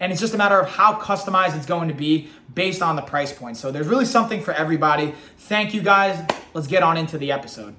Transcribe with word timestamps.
and 0.00 0.12
it's 0.12 0.20
just 0.20 0.34
a 0.34 0.38
matter 0.38 0.58
of 0.58 0.68
how 0.68 0.94
customized 0.94 1.56
it's 1.56 1.66
going 1.66 1.88
to 1.88 1.94
be 1.94 2.28
based 2.54 2.82
on 2.82 2.96
the 2.96 3.02
price 3.02 3.32
point. 3.32 3.56
So 3.56 3.70
there's 3.70 3.88
really 3.88 4.04
something 4.04 4.40
for 4.40 4.52
everybody. 4.52 5.14
Thank 5.38 5.74
you 5.74 5.82
guys. 5.82 6.24
Let's 6.54 6.66
get 6.66 6.82
on 6.82 6.96
into 6.96 7.18
the 7.18 7.32
episode. 7.32 7.74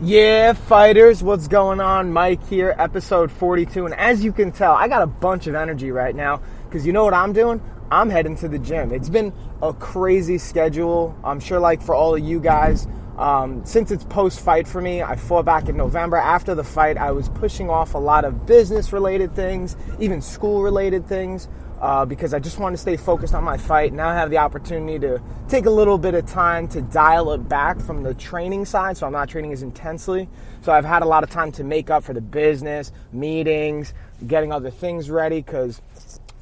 Yeah, 0.00 0.52
fighters, 0.52 1.22
what's 1.22 1.48
going 1.48 1.80
on? 1.80 2.12
Mike 2.12 2.46
here, 2.48 2.74
episode 2.78 3.30
42. 3.30 3.86
And 3.86 3.94
as 3.94 4.22
you 4.24 4.32
can 4.32 4.52
tell, 4.52 4.72
I 4.72 4.88
got 4.88 5.02
a 5.02 5.06
bunch 5.06 5.46
of 5.46 5.54
energy 5.54 5.90
right 5.90 6.14
now 6.14 6.42
because 6.64 6.84
you 6.84 6.92
know 6.92 7.04
what 7.04 7.14
I'm 7.14 7.32
doing? 7.32 7.62
I'm 7.90 8.10
heading 8.10 8.36
to 8.38 8.48
the 8.48 8.58
gym. 8.58 8.92
It's 8.92 9.08
been 9.08 9.32
a 9.62 9.72
crazy 9.72 10.36
schedule. 10.36 11.16
I'm 11.22 11.38
sure, 11.38 11.60
like 11.60 11.80
for 11.80 11.94
all 11.94 12.14
of 12.14 12.22
you 12.22 12.40
guys, 12.40 12.88
um, 13.18 13.64
since 13.64 13.90
it's 13.90 14.04
post 14.04 14.40
fight 14.40 14.66
for 14.66 14.80
me, 14.80 15.02
I 15.02 15.14
fought 15.14 15.44
back 15.44 15.68
in 15.68 15.76
November. 15.76 16.16
After 16.16 16.54
the 16.54 16.64
fight, 16.64 16.96
I 16.96 17.12
was 17.12 17.28
pushing 17.28 17.70
off 17.70 17.94
a 17.94 17.98
lot 17.98 18.24
of 18.24 18.46
business 18.46 18.92
related 18.92 19.34
things, 19.34 19.76
even 20.00 20.20
school 20.20 20.62
related 20.62 21.06
things, 21.06 21.48
uh, 21.80 22.04
because 22.04 22.34
I 22.34 22.40
just 22.40 22.58
wanted 22.58 22.76
to 22.76 22.82
stay 22.82 22.96
focused 22.96 23.34
on 23.34 23.44
my 23.44 23.56
fight. 23.56 23.92
Now 23.92 24.08
I 24.08 24.14
have 24.14 24.30
the 24.30 24.38
opportunity 24.38 24.98
to 25.00 25.22
take 25.48 25.66
a 25.66 25.70
little 25.70 25.98
bit 25.98 26.14
of 26.14 26.26
time 26.26 26.66
to 26.68 26.82
dial 26.82 27.30
it 27.32 27.48
back 27.48 27.80
from 27.80 28.02
the 28.02 28.14
training 28.14 28.64
side, 28.64 28.96
so 28.96 29.06
I'm 29.06 29.12
not 29.12 29.28
training 29.28 29.52
as 29.52 29.62
intensely. 29.62 30.28
So 30.62 30.72
I've 30.72 30.84
had 30.84 31.02
a 31.02 31.06
lot 31.06 31.22
of 31.22 31.30
time 31.30 31.52
to 31.52 31.62
make 31.62 31.90
up 31.90 32.02
for 32.02 32.14
the 32.14 32.20
business, 32.20 32.90
meetings, 33.12 33.94
getting 34.26 34.50
other 34.52 34.70
things 34.70 35.08
ready, 35.08 35.40
because 35.40 35.80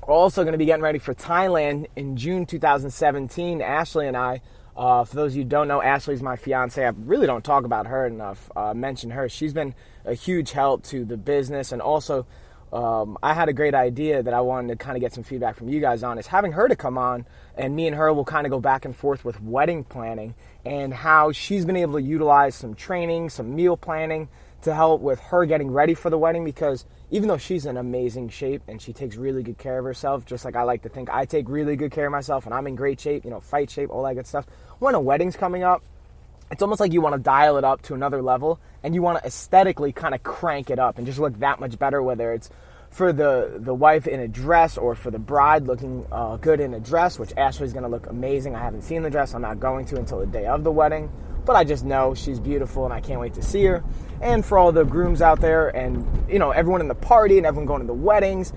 we're 0.07 0.15
also 0.15 0.43
going 0.43 0.53
to 0.53 0.59
be 0.59 0.65
getting 0.65 0.83
ready 0.83 0.99
for 0.99 1.13
Thailand 1.13 1.87
in 1.97 2.17
June 2.17 2.47
2017. 2.47 3.61
Ashley 3.61 4.09
and 4.09 4.17
I. 4.17 4.41
Uh, 4.77 5.05
for 5.05 5.17
those 5.17 5.33
of 5.33 5.37
you 5.37 5.43
who 5.43 5.49
don't 5.49 5.69
know, 5.69 5.83
Ashley's 5.83 6.23
my 6.23 6.37
fiance. 6.37 6.85
I 6.85 6.89
really 7.05 7.27
don't 7.27 7.45
talk 7.45 7.65
about 7.65 7.87
her 7.87 8.07
enough. 8.07 8.51
Uh, 8.57 8.73
mention 8.73 9.11
her. 9.11 9.29
She's 9.29 9.53
been 9.53 9.75
a 10.05 10.15
huge 10.15 10.53
help 10.53 10.83
to 10.85 11.05
the 11.05 11.17
business, 11.17 11.73
and 11.73 11.83
also 11.83 12.27
um, 12.73 13.19
I 13.23 13.35
had 13.35 13.51
a 13.51 13.53
great 13.53 13.75
idea 13.75 14.23
that 14.23 14.33
I 14.33 14.41
wanted 14.41 14.69
to 14.69 14.83
kind 14.83 14.97
of 14.97 15.03
get 15.03 15.13
some 15.13 15.25
feedback 15.25 15.57
from 15.57 15.69
you 15.69 15.81
guys 15.81 16.03
on. 16.03 16.19
Is 16.19 16.27
having 16.27 16.53
her 16.53 16.69
to 16.69 16.77
come 16.77 16.97
on, 16.97 17.27
and 17.57 17.77
me 17.77 17.87
and 17.87 17.95
her 17.97 18.13
will 18.15 18.25
kind 18.25 18.47
of 18.47 18.51
go 18.51 18.61
back 18.61 18.87
and 18.87 18.97
forth 18.97 19.25
with 19.27 19.43
wedding 19.43 19.85
planning 19.85 20.35
and 20.65 20.95
how 20.95 21.33
she's 21.33 21.67
been 21.67 21.77
able 21.77 21.95
to 21.95 22.03
utilize 22.03 22.55
some 22.55 22.75
training, 22.75 23.29
some 23.29 23.55
meal 23.55 23.77
planning 23.77 24.29
to 24.63 24.75
help 24.75 25.03
with 25.03 25.21
her 25.21 25.45
getting 25.45 25.71
ready 25.71 25.93
for 25.93 26.09
the 26.09 26.17
wedding 26.17 26.45
because 26.45 26.87
even 27.13 27.29
though 27.29 27.37
she's 27.37 27.67
in 27.67 27.77
amazing 27.77 28.31
shape 28.31 28.63
and 28.67 28.81
she 28.81 28.95
takes 28.95 29.17
really 29.17 29.43
good 29.43 29.59
care 29.59 29.79
of 29.79 29.85
herself, 29.85 30.25
just 30.25 30.47
like 30.47 30.57
I 30.57 30.63
like 30.63 30.83
to 30.83 30.89
think 30.89 31.11
I 31.11 31.27
take 31.27 31.47
really 31.47 31.77
good 31.77 31.93
care 31.93 32.07
of 32.07 32.11
myself 32.11 32.47
and 32.47 32.55
I'm 32.55 32.67
in 32.67 32.75
great 32.75 32.99
shape, 32.99 33.27
you 33.27 33.31
know, 33.31 33.39
fight 33.39 33.71
shape, 33.71 33.91
all 33.91 34.03
that 34.05 34.15
good 34.15 34.27
stuff. 34.27 34.47
When 34.79 34.95
a 34.95 35.01
wedding's 35.01 35.37
coming 35.37 35.63
up, 35.63 35.85
it's 36.51 36.63
almost 36.63 36.81
like 36.81 36.91
you 36.95 37.03
want 37.03 37.15
to 37.15 37.21
dial 37.21 37.59
it 37.59 37.65
up 37.65 37.83
to 37.83 37.95
another 37.95 38.23
level 38.23 38.59
and 38.83 38.95
you 38.95 39.03
want 39.03 39.19
to 39.19 39.27
aesthetically 39.27 39.93
kind 39.93 40.15
of 40.15 40.23
crank 40.23 40.71
it 40.71 40.79
up 40.79 40.97
and 40.97 41.07
just 41.07 41.19
look 41.19 41.39
that 41.41 41.61
much 41.61 41.79
better, 41.79 42.03
whether 42.03 42.33
it's 42.33 42.49
for 42.89 43.13
the, 43.13 43.59
the 43.59 43.75
wife 43.75 44.07
in 44.07 44.19
a 44.19 44.29
dress 44.29 44.79
or 44.79 44.95
for 44.95 45.11
the 45.11 45.19
bride 45.19 45.67
looking 45.67 46.07
uh, 46.11 46.39
good 46.39 46.61
in 46.61 46.73
a 46.73 46.81
dress, 46.81 47.19
which 47.19 47.33
Ashley's 47.37 47.75
going 47.75 47.85
to 47.85 47.91
look 47.91 48.07
amazing. 48.07 48.57
I 48.57 48.61
haven't 48.61 48.83
seen 48.83 49.03
the 49.03 49.11
dress, 49.11 49.35
I'm 49.35 49.43
not 49.43 49.61
going 49.61 49.85
to 49.87 49.97
until 49.97 50.21
the 50.21 50.27
day 50.27 50.47
of 50.47 50.65
the 50.65 50.73
wedding 50.73 51.11
but 51.45 51.57
I 51.57 51.65
just 51.65 51.85
know 51.85 52.15
she's 52.15 52.39
beautiful 52.39 52.85
and 52.85 52.93
I 52.93 53.01
can't 53.01 53.21
wait 53.21 53.35
to 53.35 53.43
see 53.43 53.65
her. 53.65 53.83
And 54.21 54.45
for 54.45 54.59
all 54.59 54.73
the 54.73 54.85
grooms 54.85 55.21
out 55.21 55.41
there 55.41 55.69
and, 55.69 56.07
you 56.31 56.39
know, 56.39 56.51
everyone 56.51 56.81
in 56.81 56.89
the 56.89 56.95
party 56.95 57.39
and 57.39 57.47
everyone 57.47 57.67
going 57.67 57.81
to 57.81 57.87
the 57.87 57.93
weddings, 57.93 58.53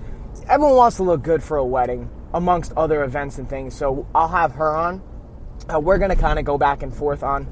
everyone 0.48 0.76
wants 0.76 0.96
to 0.96 1.02
look 1.02 1.22
good 1.22 1.42
for 1.42 1.56
a 1.56 1.64
wedding 1.64 2.10
amongst 2.32 2.72
other 2.76 3.02
events 3.02 3.38
and 3.38 3.48
things. 3.48 3.74
So 3.74 4.06
I'll 4.14 4.28
have 4.28 4.52
her 4.52 4.76
on. 4.76 5.02
Uh, 5.72 5.80
we're 5.80 5.98
going 5.98 6.10
to 6.10 6.16
kind 6.16 6.38
of 6.38 6.44
go 6.44 6.58
back 6.58 6.82
and 6.82 6.94
forth 6.94 7.22
on 7.22 7.48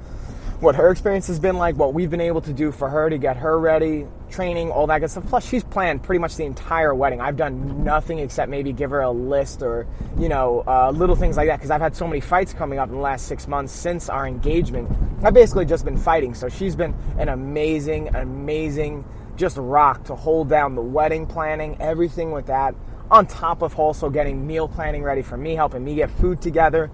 what 0.65 0.75
her 0.75 0.91
experience 0.91 1.27
has 1.27 1.39
been 1.39 1.57
like, 1.57 1.77
what 1.77 1.93
we've 1.93 2.11
been 2.11 2.21
able 2.21 2.41
to 2.41 2.53
do 2.53 2.73
for 2.73 2.89
her 2.89 3.11
to 3.11 3.19
get 3.19 3.37
her 3.37 3.59
ready, 3.59 4.07
training, 4.31 4.71
all 4.71 4.87
that 4.87 4.99
good 5.01 5.11
stuff. 5.11 5.27
Plus, 5.27 5.47
she's 5.47 5.63
planned 5.63 6.03
pretty 6.03 6.19
much 6.19 6.37
the 6.37 6.45
entire 6.45 6.95
wedding. 6.95 7.21
I've 7.21 7.37
done 7.37 7.85
nothing 7.85 8.19
except 8.19 8.51
maybe 8.51 8.73
give 8.73 8.91
her 8.91 9.03
a 9.03 9.11
list 9.11 9.63
or, 9.63 9.87
you 10.19 10.29
know, 10.29 10.65
uh, 10.67 10.91
little 10.91 11.15
things 11.15 11.37
like 11.37 11.49
that 11.49 11.57
because 11.57 11.71
I've 11.71 11.83
had 11.83 11.95
so 11.95 12.09
many 12.09 12.21
fights 12.21 12.55
coming 12.55 12.79
up 12.79 12.89
in 12.89 12.95
the 12.95 13.01
last 13.01 13.27
six 13.27 13.47
months 13.47 13.73
since 13.73 14.09
our 14.09 14.27
engagement. 14.27 14.91
I've 15.23 15.35
basically 15.35 15.67
just 15.67 15.85
been 15.85 15.99
fighting. 15.99 16.35
So 16.35 16.49
she's 16.49 16.75
been 16.75 16.95
an 17.19 17.29
amazing, 17.29 18.15
amazing 18.17 19.05
just 19.37 19.57
rock 19.59 20.05
to 20.05 20.15
hold 20.15 20.49
down 20.49 20.75
the 20.75 20.83
wedding 20.83 21.27
planning, 21.27 21.77
everything 21.79 22.33
with 22.33 22.47
that. 22.47 22.75
On 23.11 23.27
top 23.27 23.61
of 23.61 23.79
also 23.79 24.09
getting 24.09 24.47
meal 24.47 24.67
planning 24.67 25.03
ready 25.03 25.21
for 25.21 25.37
me, 25.37 25.55
helping 25.55 25.85
me 25.85 25.95
get 25.95 26.11
food 26.11 26.41
together 26.41 26.91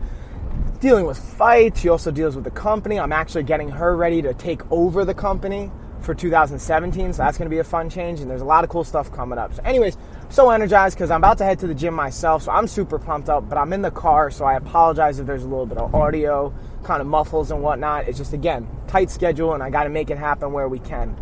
dealing 0.80 1.04
with 1.04 1.18
fights. 1.18 1.80
She 1.80 1.88
also 1.88 2.10
deals 2.10 2.34
with 2.34 2.44
the 2.44 2.50
company. 2.50 2.98
I'm 2.98 3.12
actually 3.12 3.44
getting 3.44 3.68
her 3.68 3.96
ready 3.96 4.22
to 4.22 4.34
take 4.34 4.62
over 4.72 5.04
the 5.04 5.14
company 5.14 5.70
for 6.00 6.14
2017, 6.14 7.12
so 7.12 7.22
that's 7.22 7.36
going 7.36 7.46
to 7.46 7.54
be 7.54 7.58
a 7.58 7.64
fun 7.64 7.91
change. 7.91 8.20
And 8.20 8.30
there's 8.30 8.41
a 8.41 8.46
lot 8.46 8.64
of 8.64 8.70
cool 8.70 8.84
stuff 8.84 9.12
coming 9.12 9.38
up. 9.38 9.54
So, 9.54 9.62
anyways, 9.62 9.98
so 10.30 10.50
energized 10.50 10.96
because 10.96 11.10
I'm 11.10 11.20
about 11.20 11.36
to 11.38 11.44
head 11.44 11.58
to 11.58 11.66
the 11.66 11.74
gym 11.74 11.92
myself, 11.92 12.44
so 12.44 12.52
I'm 12.52 12.66
super 12.66 12.98
pumped 12.98 13.28
up. 13.28 13.48
But 13.48 13.58
I'm 13.58 13.72
in 13.74 13.82
the 13.82 13.91
car, 13.91 14.30
so 14.30 14.46
I 14.46 14.54
apologize 14.54 15.20
if 15.20 15.26
there's 15.26 15.44
a 15.44 15.48
little 15.48 15.66
bit 15.66 15.76
of 15.76 15.94
audio, 15.94 16.54
kind 16.82 17.02
of 17.02 17.06
muffles 17.06 17.50
and 17.50 17.62
whatnot. 17.62 18.08
It's 18.08 18.16
just 18.16 18.32
again 18.32 18.66
tight 18.88 19.10
schedule, 19.10 19.52
and 19.52 19.62
I 19.62 19.68
got 19.68 19.84
to 19.84 19.91
make 19.91 20.10
it 20.10 20.16
happen 20.16 20.52
where 20.52 20.68
we 20.68 20.78
can. 20.78 21.14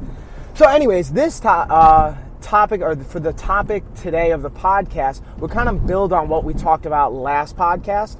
So, 0.54 0.69
anyways, 0.69 1.12
this 1.12 1.40
to- 1.40 1.48
uh, 1.48 2.16
topic 2.40 2.80
or 2.80 2.94
for 2.94 3.19
the 3.19 3.32
topic 3.32 3.82
today 3.94 4.30
of 4.30 4.42
the 4.42 4.50
podcast, 4.50 5.22
we'll 5.38 5.50
kind 5.50 5.69
of 5.69 5.88
build 5.88 6.12
on 6.12 6.28
what 6.28 6.44
we 6.44 6.54
talked 6.54 6.86
about 6.86 7.12
last 7.12 7.56
podcast 7.56 8.16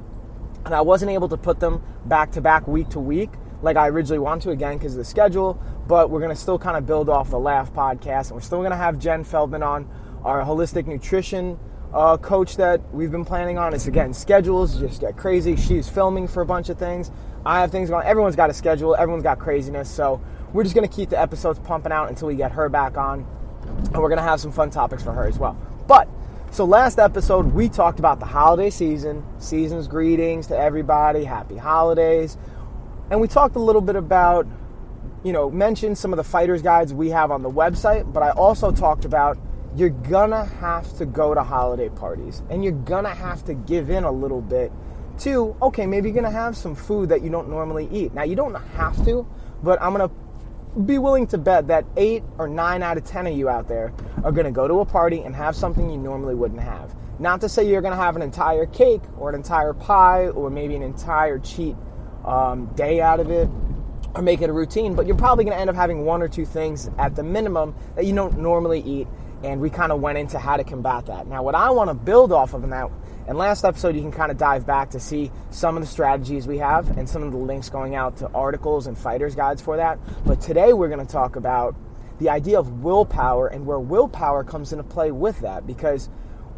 and 0.65 0.75
I 0.75 0.81
wasn't 0.81 1.11
able 1.11 1.29
to 1.29 1.37
put 1.37 1.61
them 1.61 1.83
back 2.07 2.33
to 2.33 2.41
back 2.41 2.67
week 2.67 2.89
to 2.91 3.01
week 3.01 3.31
like 3.63 3.77
I 3.77 3.89
originally 3.89 4.19
wanted 4.19 4.43
to 4.45 4.51
again 4.51 4.79
because 4.79 4.93
of 4.93 4.99
the 4.99 5.05
schedule. 5.05 5.61
But 5.87 6.11
we're 6.11 6.21
going 6.21 6.35
to 6.35 6.41
still 6.41 6.59
kind 6.59 6.77
of 6.77 6.87
build 6.87 7.09
off 7.09 7.31
the 7.31 7.39
Laugh 7.39 7.73
podcast, 7.73 8.27
and 8.27 8.33
we're 8.33 8.41
still 8.41 8.59
going 8.59 8.71
to 8.71 8.77
have 8.77 8.99
Jen 8.99 9.25
Feldman 9.25 9.63
on, 9.63 9.89
our 10.23 10.43
holistic 10.43 10.87
nutrition 10.87 11.59
uh, 11.95 12.19
coach 12.19 12.57
that 12.57 12.83
we've 12.93 13.11
been 13.11 13.25
planning 13.25 13.57
on. 13.57 13.73
It's 13.73 13.87
again 13.87 14.13
schedules 14.13 14.79
just 14.79 15.01
get 15.01 15.17
crazy. 15.17 15.57
She's 15.57 15.89
filming 15.89 16.29
for 16.29 16.43
a 16.43 16.47
bunch 16.47 16.69
of 16.69 16.79
things. 16.79 17.11
I 17.47 17.61
have 17.61 17.71
things 17.71 17.89
going. 17.89 18.07
Everyone's 18.07 18.37
got 18.37 18.51
a 18.51 18.55
schedule. 18.55 18.95
Everyone's 18.95 19.23
got 19.23 19.39
craziness. 19.39 19.89
So 19.89 20.21
we're 20.53 20.65
just 20.65 20.75
going 20.75 20.87
to 20.87 20.95
keep 20.95 21.09
the 21.09 21.21
episodes 21.21 21.59
pumping 21.59 21.93
out 21.93 22.09
until 22.11 22.29
we 22.29 22.35
get 22.35 22.53
her 22.53 22.69
back 22.69 22.99
on, 22.99 23.27
and 23.67 23.97
we're 23.97 24.09
going 24.09 24.19
to 24.19 24.23
have 24.23 24.41
some 24.41 24.53
fun 24.53 24.71
topics 24.71 25.03
for 25.03 25.13
her 25.13 25.27
as 25.27 25.39
well. 25.39 25.57
So, 26.51 26.65
last 26.65 26.99
episode, 26.99 27.53
we 27.53 27.69
talked 27.69 27.99
about 27.99 28.21
the 28.21 28.27
holiday 28.27 28.71
season, 28.71 29.23
season's 29.39 29.87
greetings 29.87 30.47
to 30.47 30.59
everybody, 30.59 31.23
happy 31.23 31.57
holidays. 31.59 32.39
And 33.11 33.21
we 33.21 33.29
talked 33.29 33.55
a 33.55 33.61
little 33.61 33.83
bit 33.83 33.97
about, 33.97 34.47
you 35.23 35.33
know, 35.33 35.51
mentioned 35.51 35.99
some 35.99 36.13
of 36.13 36.17
the 36.17 36.25
fighters' 36.25 36.63
guides 36.63 36.95
we 36.95 37.11
have 37.11 37.31
on 37.31 37.43
the 37.43 37.51
website, 37.51 38.11
but 38.13 38.23
I 38.23 38.31
also 38.31 38.73
talked 38.73 39.05
about 39.05 39.39
you're 39.77 39.91
gonna 39.91 40.47
have 40.47 40.97
to 40.97 41.05
go 41.05 41.35
to 41.35 41.43
holiday 41.43 41.91
parties 41.91 42.43
and 42.49 42.65
you're 42.65 42.73
gonna 42.73 43.15
have 43.15 43.45
to 43.45 43.55
give 43.55 43.91
in 43.91 44.05
a 44.05 44.11
little 44.11 44.41
bit 44.41 44.73
to, 45.19 45.55
okay, 45.61 45.87
maybe 45.87 46.09
you're 46.09 46.17
gonna 46.17 46.31
have 46.31 46.57
some 46.57 46.75
food 46.75 47.11
that 47.11 47.23
you 47.23 47.29
don't 47.29 47.51
normally 47.51 47.89
eat. 47.93 48.15
Now, 48.15 48.23
you 48.23 48.37
don't 48.37 48.55
have 48.55 49.05
to, 49.05 49.27
but 49.63 49.81
I'm 49.83 49.93
gonna 49.93 50.11
be 50.87 50.99
willing 50.99 51.27
to 51.29 51.39
bet 51.39 51.67
that 51.69 51.85
eight 51.97 52.23
or 52.39 52.49
nine 52.49 52.83
out 52.83 52.97
of 52.97 53.05
ten 53.05 53.27
of 53.27 53.37
you 53.37 53.49
out 53.49 53.69
there 53.69 53.93
are 54.23 54.33
going 54.33 54.47
to 54.47 54.53
go 54.53 54.69
to 54.69 54.81
a 54.81 54.85
party 54.85 55.23
and 55.23 55.35
have 55.35 55.57
something 55.57 55.91
you 55.91 55.99
normally 55.99 56.35
wouldn't 56.35 56.61
have. 56.61 56.95
Not 57.19 57.41
to 57.41 57.49
say 57.49 57.69
you're 57.69 57.83
going 57.83 57.97
to 57.97 58.03
have 58.03 58.15
an 58.15 58.23
entire 58.23 58.67
cake 58.67 59.03
or 59.19 59.29
an 59.29 59.35
entire 59.35 59.73
pie 59.73 60.29
or 60.29 60.51
maybe 60.51 60.77
an 60.77 60.83
entire 60.83 61.39
cheat 61.39 61.75
um, 62.25 62.67
day 62.77 63.01
out 63.01 63.19
of 63.19 63.31
it 63.31 63.49
or 64.15 64.23
make 64.23 64.41
it 64.41 64.51
a 64.51 64.53
routine, 64.53 64.95
but 64.95 65.07
you're 65.07 65.17
probably 65.17 65.45
going 65.45 65.57
to 65.57 65.61
end 65.61 65.69
up 65.69 65.77
having 65.77 66.05
one 66.05 66.23
or 66.23 66.29
two 66.29 66.45
things 66.45 66.89
at 66.99 67.17
the 67.17 67.23
minimum 67.23 67.75
that 67.97 68.07
you 68.07 68.15
don't 68.15 68.39
normally 68.39 68.81
eat. 68.81 69.09
And 69.43 69.61
we 69.61 69.71
kind 69.71 69.93
of 69.93 70.01
went 70.01 70.19
into 70.19 70.39
how 70.39 70.57
to 70.57 70.65
combat 70.65 71.07
that. 71.07 71.27
Now, 71.29 71.43
what 71.45 71.55
I 71.55 71.71
want 71.71 71.91
to 71.91 71.95
build 71.95 72.33
off 72.33 72.55
of, 72.55 72.69
that 72.69 72.91
and 73.29 73.37
last 73.37 73.65
episode, 73.65 73.95
you 73.95 74.01
can 74.01 74.11
kind 74.11 74.33
of 74.33 74.39
dive 74.39 74.67
back 74.67 74.91
to 74.91 75.01
see 75.01 75.31
some 75.51 75.77
of 75.77 75.83
the 75.83 75.87
strategies 75.87 76.47
we 76.47 76.57
have 76.59 76.97
and 76.97 77.07
some 77.07 77.23
of 77.23 77.31
the 77.31 77.37
links 77.37 77.69
going 77.69 77.95
out 77.95 78.17
to 78.17 78.29
articles 78.31 78.87
and 78.87 78.97
fighters' 78.97 79.35
guides 79.35 79.61
for 79.61 79.77
that. 79.77 79.99
But 80.25 80.41
today, 80.41 80.73
we're 80.73 80.89
going 80.89 81.07
to 81.07 81.13
talk 81.13 81.37
about 81.37 81.77
the 82.21 82.31
idea 82.31 82.59
of 82.59 82.83
willpower 82.83 83.49
and 83.49 83.67
where 83.67 83.79
willpower 83.79 84.45
comes 84.45 84.73
into 84.73 84.83
play 84.83 85.11
with 85.11 85.41
that 85.41 85.67
because 85.67 86.09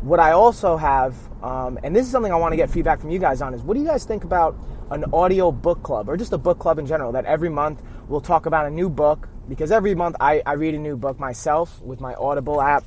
what 0.01 0.21
I 0.21 0.31
also 0.31 0.77
have, 0.77 1.17
um, 1.43 1.79
and 1.83 1.95
this 1.95 2.07
is 2.07 2.13
something 2.13 2.33
I 2.33 2.37
want 2.37 2.53
to 2.53 2.57
get 2.57 2.71
feedback 2.71 3.01
from 3.01 3.11
you 3.11 3.19
guys 3.19 3.43
on, 3.43 3.53
is 3.53 3.63
what 3.63 3.75
do 3.75 3.81
you 3.81 3.87
guys 3.87 4.05
think 4.05 4.23
about 4.23 4.57
an 4.91 5.05
audio 5.13 5.51
book 5.51 5.83
club 5.83 6.09
or 6.09 6.17
just 6.17 6.33
a 6.33 6.39
book 6.39 6.61
club 6.61 6.79
in 6.79 6.87
general 6.87 7.13
that 7.13 7.25
every 7.25 7.49
month 7.49 7.83
we'll 8.09 8.21
talk 8.21 8.47
about 8.47 8.67
a 8.67 8.71
new 8.71 8.89
book 8.89 9.29
because 9.49 9.73
every 9.73 9.95
month 9.95 10.17
I, 10.21 10.41
I 10.47 10.53
read 10.53 10.75
a 10.75 10.79
new 10.79 10.97
book 10.97 11.19
myself 11.19 11.83
with 11.83 12.01
my 12.01 12.15
Audible 12.15 12.63
app. 12.63 12.85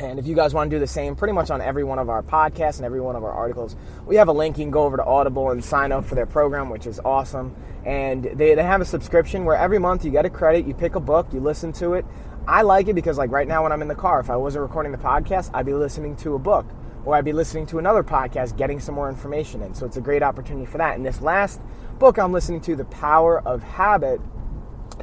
And 0.00 0.18
if 0.18 0.26
you 0.26 0.34
guys 0.34 0.54
want 0.54 0.70
to 0.70 0.76
do 0.76 0.80
the 0.80 0.86
same, 0.86 1.14
pretty 1.14 1.34
much 1.34 1.50
on 1.50 1.60
every 1.60 1.84
one 1.84 1.98
of 1.98 2.08
our 2.08 2.22
podcasts 2.22 2.76
and 2.76 2.86
every 2.86 3.02
one 3.02 3.16
of 3.16 3.22
our 3.22 3.32
articles, 3.32 3.76
we 4.06 4.16
have 4.16 4.28
a 4.28 4.32
link. 4.32 4.56
You 4.56 4.64
can 4.64 4.70
go 4.70 4.84
over 4.84 4.96
to 4.96 5.04
Audible 5.04 5.50
and 5.50 5.62
sign 5.62 5.92
up 5.92 6.06
for 6.06 6.14
their 6.14 6.24
program, 6.24 6.70
which 6.70 6.86
is 6.86 6.98
awesome. 7.04 7.54
And 7.84 8.24
they, 8.24 8.54
they 8.54 8.62
have 8.62 8.80
a 8.80 8.86
subscription 8.86 9.44
where 9.44 9.56
every 9.56 9.78
month 9.78 10.02
you 10.02 10.10
get 10.10 10.24
a 10.24 10.30
credit, 10.30 10.66
you 10.66 10.72
pick 10.72 10.94
a 10.94 11.00
book, 11.00 11.26
you 11.34 11.40
listen 11.40 11.72
to 11.74 11.94
it. 11.94 12.06
I 12.48 12.62
like 12.62 12.88
it 12.88 12.94
because, 12.94 13.18
like, 13.18 13.30
right 13.30 13.46
now 13.46 13.62
when 13.62 13.72
I'm 13.72 13.82
in 13.82 13.88
the 13.88 13.94
car, 13.94 14.20
if 14.20 14.30
I 14.30 14.36
wasn't 14.36 14.62
recording 14.62 14.90
the 14.90 14.98
podcast, 14.98 15.50
I'd 15.52 15.66
be 15.66 15.74
listening 15.74 16.16
to 16.16 16.34
a 16.34 16.38
book 16.38 16.66
or 17.04 17.14
I'd 17.14 17.24
be 17.26 17.34
listening 17.34 17.66
to 17.66 17.78
another 17.78 18.02
podcast, 18.02 18.56
getting 18.56 18.80
some 18.80 18.94
more 18.94 19.10
information 19.10 19.60
in. 19.60 19.74
So 19.74 19.84
it's 19.84 19.98
a 19.98 20.00
great 20.00 20.22
opportunity 20.22 20.64
for 20.64 20.78
that. 20.78 20.96
And 20.96 21.04
this 21.04 21.20
last 21.20 21.60
book 21.98 22.18
I'm 22.18 22.32
listening 22.32 22.62
to, 22.62 22.74
The 22.74 22.86
Power 22.86 23.46
of 23.46 23.62
Habit, 23.62 24.20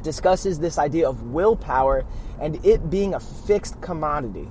discusses 0.02 0.58
this 0.58 0.76
idea 0.76 1.08
of 1.08 1.22
willpower 1.22 2.04
and 2.40 2.64
it 2.66 2.90
being 2.90 3.14
a 3.14 3.20
fixed 3.20 3.80
commodity. 3.80 4.48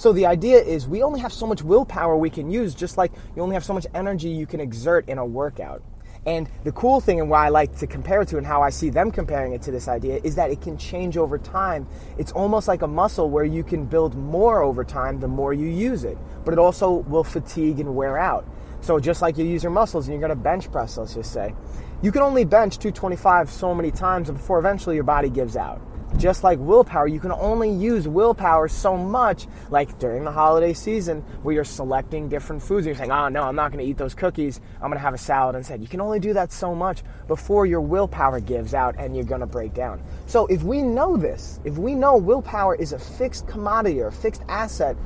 So 0.00 0.14
the 0.14 0.24
idea 0.24 0.56
is 0.58 0.88
we 0.88 1.02
only 1.02 1.20
have 1.20 1.30
so 1.30 1.46
much 1.46 1.62
willpower 1.62 2.16
we 2.16 2.30
can 2.30 2.50
use, 2.50 2.74
just 2.74 2.96
like 2.96 3.12
you 3.36 3.42
only 3.42 3.52
have 3.52 3.66
so 3.66 3.74
much 3.74 3.86
energy 3.92 4.30
you 4.30 4.46
can 4.46 4.58
exert 4.58 5.06
in 5.10 5.18
a 5.18 5.26
workout. 5.26 5.82
And 6.24 6.48
the 6.64 6.72
cool 6.72 7.02
thing 7.02 7.20
and 7.20 7.28
why 7.28 7.44
I 7.44 7.48
like 7.50 7.76
to 7.80 7.86
compare 7.86 8.22
it 8.22 8.28
to 8.28 8.38
and 8.38 8.46
how 8.46 8.62
I 8.62 8.70
see 8.70 8.88
them 8.88 9.10
comparing 9.10 9.52
it 9.52 9.60
to 9.60 9.70
this 9.70 9.88
idea 9.88 10.18
is 10.24 10.36
that 10.36 10.50
it 10.50 10.62
can 10.62 10.78
change 10.78 11.18
over 11.18 11.36
time. 11.36 11.86
It's 12.16 12.32
almost 12.32 12.66
like 12.66 12.80
a 12.80 12.86
muscle 12.86 13.28
where 13.28 13.44
you 13.44 13.62
can 13.62 13.84
build 13.84 14.14
more 14.14 14.62
over 14.62 14.84
time 14.84 15.20
the 15.20 15.28
more 15.28 15.52
you 15.52 15.66
use 15.66 16.04
it, 16.04 16.16
but 16.46 16.52
it 16.52 16.58
also 16.58 16.90
will 16.90 17.24
fatigue 17.24 17.78
and 17.78 17.94
wear 17.94 18.16
out. 18.16 18.46
So 18.80 18.98
just 18.98 19.20
like 19.20 19.36
you 19.36 19.44
use 19.44 19.62
your 19.62 19.72
muscles 19.72 20.08
and 20.08 20.14
you're 20.14 20.26
going 20.26 20.34
to 20.34 20.42
bench 20.42 20.72
press, 20.72 20.96
let's 20.96 21.12
just 21.12 21.30
say, 21.30 21.54
you 22.00 22.10
can 22.10 22.22
only 22.22 22.46
bench 22.46 22.78
225 22.78 23.50
so 23.50 23.74
many 23.74 23.90
times 23.90 24.30
before 24.30 24.58
eventually 24.58 24.94
your 24.94 25.04
body 25.04 25.28
gives 25.28 25.58
out. 25.58 25.82
Just 26.16 26.44
like 26.44 26.58
willpower, 26.58 27.06
you 27.06 27.20
can 27.20 27.32
only 27.32 27.70
use 27.70 28.06
willpower 28.06 28.68
so 28.68 28.96
much, 28.96 29.46
like 29.70 29.98
during 29.98 30.24
the 30.24 30.32
holiday 30.32 30.72
season 30.72 31.22
where 31.42 31.54
you're 31.54 31.64
selecting 31.64 32.28
different 32.28 32.62
foods. 32.62 32.86
And 32.86 32.94
You're 32.94 33.06
saying, 33.06 33.12
oh 33.12 33.28
no, 33.28 33.44
I'm 33.44 33.56
not 33.56 33.72
going 33.72 33.84
to 33.84 33.90
eat 33.90 33.96
those 33.96 34.14
cookies. 34.14 34.60
I'm 34.76 34.88
going 34.88 34.94
to 34.94 34.98
have 34.98 35.14
a 35.14 35.18
salad 35.18 35.56
instead. 35.56 35.80
You 35.80 35.88
can 35.88 36.00
only 36.00 36.20
do 36.20 36.32
that 36.34 36.52
so 36.52 36.74
much 36.74 37.02
before 37.26 37.64
your 37.64 37.80
willpower 37.80 38.40
gives 38.40 38.74
out 38.74 38.96
and 38.98 39.14
you're 39.14 39.24
going 39.24 39.40
to 39.40 39.46
break 39.46 39.72
down. 39.72 40.02
So 40.26 40.46
if 40.46 40.62
we 40.62 40.82
know 40.82 41.16
this, 41.16 41.60
if 41.64 41.78
we 41.78 41.94
know 41.94 42.16
willpower 42.16 42.74
is 42.74 42.92
a 42.92 42.98
fixed 42.98 43.46
commodity 43.46 44.00
or 44.00 44.08
a 44.08 44.12
fixed 44.12 44.42
asset, 44.48 44.96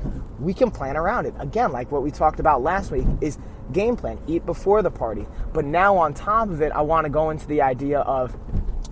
we 0.41 0.53
can 0.53 0.71
plan 0.71 0.97
around 0.97 1.27
it. 1.27 1.35
Again, 1.39 1.71
like 1.71 1.93
what 1.93 2.03
we 2.03 2.11
talked 2.11 2.41
about 2.41 2.63
last 2.63 2.91
week, 2.91 3.07
is 3.21 3.39
game 3.73 3.97
plan, 3.97 4.19
eat 4.27 4.45
before 4.47 4.83
the 4.83 4.91
party. 4.91 5.27
But 5.53 5.65
now 5.65 5.97
on 5.97 6.15
top 6.15 6.49
of 6.49 6.61
it, 6.61 6.73
I 6.73 6.81
want 6.81 7.05
to 7.05 7.11
go 7.11 7.31
into 7.31 7.47
the 7.47 7.63
idea 7.63 8.01
of 8.01 8.37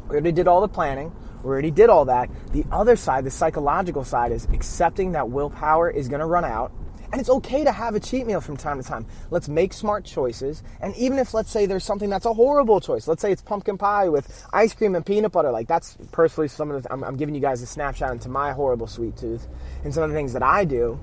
we 0.09 0.17
already 0.17 0.33
did 0.33 0.47
all 0.47 0.61
the 0.61 0.69
planning, 0.69 1.13
we 1.43 1.51
already 1.51 1.71
did 1.71 1.91
all 1.91 2.05
that. 2.07 2.31
The 2.53 2.65
other 2.71 2.97
side, 2.97 3.25
the 3.25 3.31
psychological 3.31 4.05
side, 4.05 4.33
is 4.33 4.47
accepting 4.53 5.13
that 5.13 5.29
willpower 5.31 5.91
is 5.91 6.09
going 6.09 6.21
to 6.21 6.27
run 6.27 6.45
out. 6.45 6.73
And 7.11 7.21
it's 7.21 7.29
okay 7.29 7.63
to 7.65 7.73
have 7.73 7.95
a 7.95 8.01
cheat 8.01 8.27
meal 8.27 8.41
from 8.41 8.57
time 8.57 8.81
to 8.81 8.89
time. 8.89 9.05
Let's 9.31 9.47
make 9.47 9.75
smart 9.75 10.05
choices. 10.05 10.63
And 10.81 10.97
even 10.97 11.19
if, 11.19 11.35
let's 11.35 11.51
say, 11.51 11.67
there's 11.67 11.85
something 11.85 12.09
that's 12.09 12.25
a 12.25 12.33
horrible 12.33 12.81
choice, 12.81 13.07
let's 13.07 13.21
say 13.21 13.31
it's 13.31 13.43
pumpkin 13.43 13.77
pie 13.77 14.09
with 14.09 14.47
ice 14.53 14.73
cream 14.73 14.95
and 14.95 15.05
peanut 15.05 15.33
butter, 15.33 15.51
like 15.51 15.69
that's 15.69 15.99
personally 16.11 16.49
some 16.49 16.71
of 16.71 16.83
the, 16.83 16.93
I'm, 16.93 17.05
I'm 17.05 17.17
giving 17.19 17.35
you 17.35 17.41
guys 17.43 17.61
a 17.61 17.67
snapshot 17.67 18.13
into 18.13 18.31
my 18.31 18.53
horrible 18.53 18.87
sweet 18.87 19.19
tooth 19.19 19.47
and 19.85 19.93
some 19.93 20.03
of 20.05 20.09
the 20.09 20.17
things 20.17 20.33
that 20.33 20.43
I 20.43 20.65
do 20.65 20.99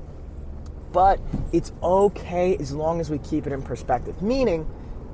but 0.91 1.19
it's 1.51 1.71
okay 1.83 2.57
as 2.57 2.73
long 2.73 2.99
as 2.99 3.09
we 3.09 3.19
keep 3.19 3.47
it 3.47 3.53
in 3.53 3.61
perspective. 3.61 4.21
Meaning, 4.21 4.69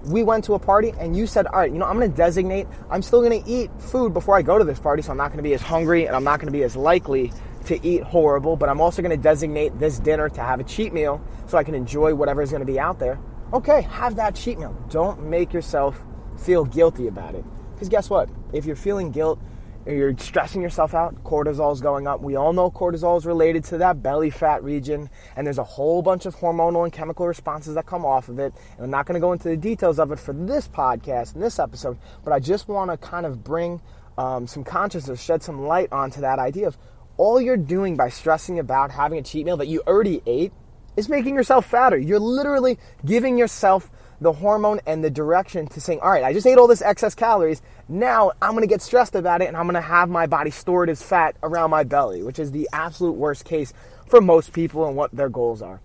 we 0.05 0.23
went 0.23 0.43
to 0.45 0.53
a 0.53 0.59
party 0.59 0.93
and 0.99 1.15
you 1.15 1.27
said, 1.27 1.47
all 1.47 1.59
right, 1.59 1.71
you 1.71 1.77
know, 1.77 1.85
I'm 1.85 1.97
going 1.97 2.09
to 2.09 2.15
designate, 2.15 2.67
I'm 2.89 3.01
still 3.01 3.21
going 3.21 3.43
to 3.43 3.49
eat 3.49 3.69
food 3.79 4.13
before 4.13 4.37
I 4.37 4.41
go 4.41 4.57
to 4.57 4.63
this 4.63 4.79
party, 4.79 5.01
so 5.01 5.11
I'm 5.11 5.17
not 5.17 5.27
going 5.27 5.37
to 5.37 5.43
be 5.43 5.53
as 5.53 5.61
hungry 5.61 6.05
and 6.05 6.15
I'm 6.15 6.23
not 6.23 6.39
going 6.39 6.47
to 6.47 6.57
be 6.57 6.63
as 6.63 6.75
likely 6.75 7.31
to 7.65 7.83
eat 7.85 8.03
horrible, 8.03 8.55
but 8.55 8.69
I'm 8.69 8.79
also 8.79 9.01
going 9.01 9.15
to 9.15 9.21
designate 9.21 9.77
this 9.79 9.99
dinner 9.99 10.29
to 10.29 10.41
have 10.41 10.59
a 10.59 10.63
cheat 10.63 10.93
meal 10.93 11.21
so 11.47 11.57
I 11.57 11.63
can 11.63 11.75
enjoy 11.75 12.13
whatever 12.13 12.41
is 12.41 12.51
going 12.51 12.65
to 12.65 12.71
be 12.71 12.79
out 12.79 12.99
there. 12.99 13.19
Okay, 13.53 13.81
have 13.81 14.15
that 14.17 14.35
cheat 14.35 14.59
meal. 14.59 14.75
Don't 14.89 15.23
make 15.23 15.53
yourself 15.53 15.99
feel 16.37 16.65
guilty 16.65 17.07
about 17.07 17.35
it. 17.35 17.43
Because 17.73 17.89
guess 17.89 18.09
what? 18.09 18.29
If 18.53 18.65
you're 18.65 18.75
feeling 18.75 19.11
guilt, 19.11 19.39
you're 19.85 20.17
stressing 20.17 20.61
yourself 20.61 20.93
out, 20.95 21.23
cortisol 21.23 21.71
is 21.71 21.81
going 21.81 22.07
up. 22.07 22.21
We 22.21 22.35
all 22.35 22.53
know 22.53 22.71
cortisol 22.71 23.17
is 23.17 23.25
related 23.25 23.63
to 23.65 23.77
that 23.79 24.01
belly 24.01 24.29
fat 24.29 24.63
region, 24.63 25.09
and 25.35 25.45
there's 25.45 25.59
a 25.59 25.63
whole 25.63 26.01
bunch 26.01 26.25
of 26.25 26.35
hormonal 26.35 26.83
and 26.83 26.91
chemical 26.91 27.27
responses 27.27 27.75
that 27.75 27.85
come 27.85 28.05
off 28.05 28.29
of 28.29 28.39
it. 28.39 28.53
And 28.77 28.85
I'm 28.85 28.89
not 28.89 29.05
going 29.05 29.13
to 29.13 29.19
go 29.19 29.31
into 29.31 29.49
the 29.49 29.57
details 29.57 29.99
of 29.99 30.11
it 30.11 30.19
for 30.19 30.33
this 30.33 30.67
podcast 30.67 31.35
and 31.35 31.43
this 31.43 31.59
episode, 31.59 31.97
but 32.23 32.33
I 32.33 32.39
just 32.39 32.67
want 32.67 32.89
to 32.91 32.97
kind 32.97 33.25
of 33.25 33.43
bring 33.43 33.81
um, 34.17 34.47
some 34.47 34.63
consciousness, 34.63 35.21
shed 35.21 35.43
some 35.43 35.65
light 35.65 35.91
onto 35.91 36.21
that 36.21 36.39
idea 36.39 36.67
of 36.67 36.77
all 37.17 37.39
you're 37.39 37.57
doing 37.57 37.95
by 37.95 38.09
stressing 38.09 38.59
about 38.59 38.91
having 38.91 39.19
a 39.19 39.21
cheat 39.21 39.45
meal 39.45 39.57
that 39.57 39.67
you 39.67 39.81
already 39.87 40.21
ate 40.25 40.51
is 40.97 41.09
making 41.09 41.35
yourself 41.35 41.65
fatter. 41.65 41.97
You're 41.97 42.19
literally 42.19 42.77
giving 43.05 43.37
yourself 43.37 43.89
the 44.21 44.33
hormone 44.33 44.79
and 44.85 45.03
the 45.03 45.09
direction 45.09 45.67
to 45.67 45.81
saying, 45.81 45.99
all 46.01 46.11
right, 46.11 46.23
I 46.23 46.33
just 46.33 46.47
ate 46.47 46.57
all 46.57 46.67
this 46.67 46.81
excess 46.81 47.15
calories. 47.15 47.61
Now 47.87 48.31
I'm 48.41 48.51
going 48.51 48.61
to 48.61 48.67
get 48.67 48.81
stressed 48.81 49.15
about 49.15 49.41
it 49.41 49.47
and 49.47 49.57
I'm 49.57 49.65
going 49.65 49.75
to 49.75 49.81
have 49.81 50.09
my 50.09 50.27
body 50.27 50.51
stored 50.51 50.89
as 50.89 51.01
fat 51.01 51.35
around 51.43 51.69
my 51.69 51.83
belly, 51.83 52.23
which 52.23 52.39
is 52.39 52.51
the 52.51 52.69
absolute 52.73 53.13
worst 53.13 53.45
case 53.45 53.73
for 54.07 54.21
most 54.21 54.53
people 54.53 54.87
and 54.87 54.95
what 54.95 55.11
their 55.11 55.29
goals 55.29 55.61
are. 55.61 55.81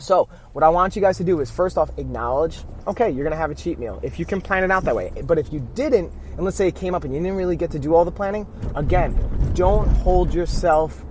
So, 0.00 0.28
what 0.52 0.62
I 0.62 0.68
want 0.68 0.94
you 0.94 1.02
guys 1.02 1.16
to 1.16 1.24
do 1.24 1.40
is 1.40 1.50
first 1.50 1.76
off 1.76 1.90
acknowledge, 1.98 2.58
okay, 2.86 3.10
you're 3.10 3.24
gonna 3.24 3.36
have 3.36 3.50
a 3.50 3.54
cheat 3.54 3.80
meal 3.80 3.98
if 4.04 4.20
you 4.20 4.24
can 4.24 4.40
plan 4.40 4.62
it 4.62 4.70
out 4.70 4.84
that 4.84 4.94
way. 4.94 5.12
But 5.24 5.38
if 5.38 5.52
you 5.52 5.66
didn't, 5.74 6.12
and 6.36 6.44
let's 6.44 6.56
say 6.56 6.68
it 6.68 6.76
came 6.76 6.94
up 6.94 7.02
and 7.02 7.12
you 7.12 7.20
didn't 7.20 7.36
really 7.36 7.56
get 7.56 7.72
to 7.72 7.80
do 7.80 7.94
all 7.96 8.04
the 8.04 8.12
planning, 8.12 8.46
again, 8.76 9.18
don't 9.54 9.88
hold 9.88 10.32
yourself 10.32 11.04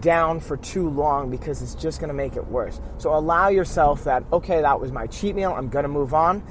down 0.00 0.40
for 0.40 0.56
too 0.56 0.88
long 0.88 1.30
because 1.30 1.62
it's 1.62 1.74
just 1.74 2.00
going 2.00 2.08
to 2.08 2.14
make 2.14 2.36
it 2.36 2.46
worse. 2.46 2.80
So 2.98 3.14
allow 3.14 3.48
yourself 3.48 4.04
that, 4.04 4.24
okay, 4.32 4.60
that 4.60 4.80
was 4.80 4.92
my 4.92 5.06
cheat 5.06 5.34
meal, 5.34 5.52
I'm 5.52 5.68
going 5.68 5.84
to 5.84 5.88
move 5.88 6.14
on. 6.14 6.42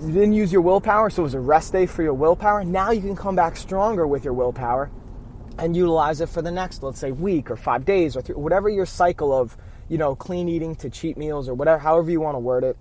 You 0.00 0.12
didn't 0.12 0.32
use 0.32 0.52
your 0.52 0.62
willpower, 0.62 1.10
so 1.10 1.22
it 1.22 1.24
was 1.24 1.34
a 1.34 1.40
rest 1.40 1.72
day 1.72 1.86
for 1.86 2.02
your 2.02 2.14
willpower. 2.14 2.64
Now 2.64 2.90
you 2.90 3.00
can 3.00 3.16
come 3.16 3.36
back 3.36 3.56
stronger 3.56 4.06
with 4.06 4.24
your 4.24 4.32
willpower 4.32 4.90
and 5.58 5.76
utilize 5.76 6.20
it 6.20 6.28
for 6.28 6.42
the 6.42 6.50
next, 6.50 6.82
let's 6.82 6.98
say, 6.98 7.12
week 7.12 7.50
or 7.50 7.56
five 7.56 7.84
days 7.84 8.16
or 8.16 8.22
three, 8.22 8.34
whatever 8.34 8.68
your 8.68 8.86
cycle 8.86 9.32
of, 9.32 9.56
you 9.88 9.98
know, 9.98 10.14
clean 10.14 10.48
eating 10.48 10.74
to 10.76 10.88
cheat 10.88 11.18
meals 11.18 11.48
or 11.48 11.54
whatever, 11.54 11.78
however 11.78 12.10
you 12.10 12.20
want 12.20 12.34
to 12.34 12.38
word 12.38 12.64
it. 12.64 12.76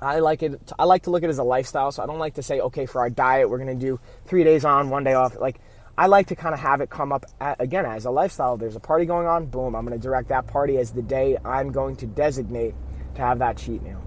I 0.00 0.20
like 0.20 0.42
it. 0.42 0.72
I 0.78 0.84
like 0.84 1.02
to 1.02 1.10
look 1.10 1.22
at 1.22 1.26
it 1.26 1.30
as 1.30 1.38
a 1.38 1.44
lifestyle. 1.44 1.92
So 1.92 2.02
I 2.02 2.06
don't 2.06 2.18
like 2.18 2.34
to 2.34 2.42
say, 2.42 2.60
okay, 2.60 2.86
for 2.86 3.00
our 3.00 3.10
diet, 3.10 3.50
we're 3.50 3.58
going 3.58 3.78
to 3.78 3.86
do 3.86 4.00
three 4.24 4.44
days 4.44 4.64
on, 4.64 4.88
one 4.88 5.04
day 5.04 5.12
off. 5.12 5.38
Like 5.38 5.60
I 6.00 6.06
like 6.06 6.28
to 6.28 6.34
kind 6.34 6.54
of 6.54 6.60
have 6.60 6.80
it 6.80 6.88
come 6.88 7.12
up 7.12 7.26
at, 7.42 7.60
again 7.60 7.84
as 7.84 8.06
a 8.06 8.10
lifestyle. 8.10 8.56
There's 8.56 8.74
a 8.74 8.80
party 8.80 9.04
going 9.04 9.26
on, 9.26 9.44
boom, 9.44 9.76
I'm 9.76 9.84
going 9.84 10.00
to 10.00 10.02
direct 10.02 10.30
that 10.30 10.46
party 10.46 10.78
as 10.78 10.92
the 10.92 11.02
day 11.02 11.36
I'm 11.44 11.72
going 11.72 11.94
to 11.96 12.06
designate 12.06 12.74
to 13.16 13.20
have 13.20 13.40
that 13.40 13.58
cheat 13.58 13.82
meal. 13.82 14.02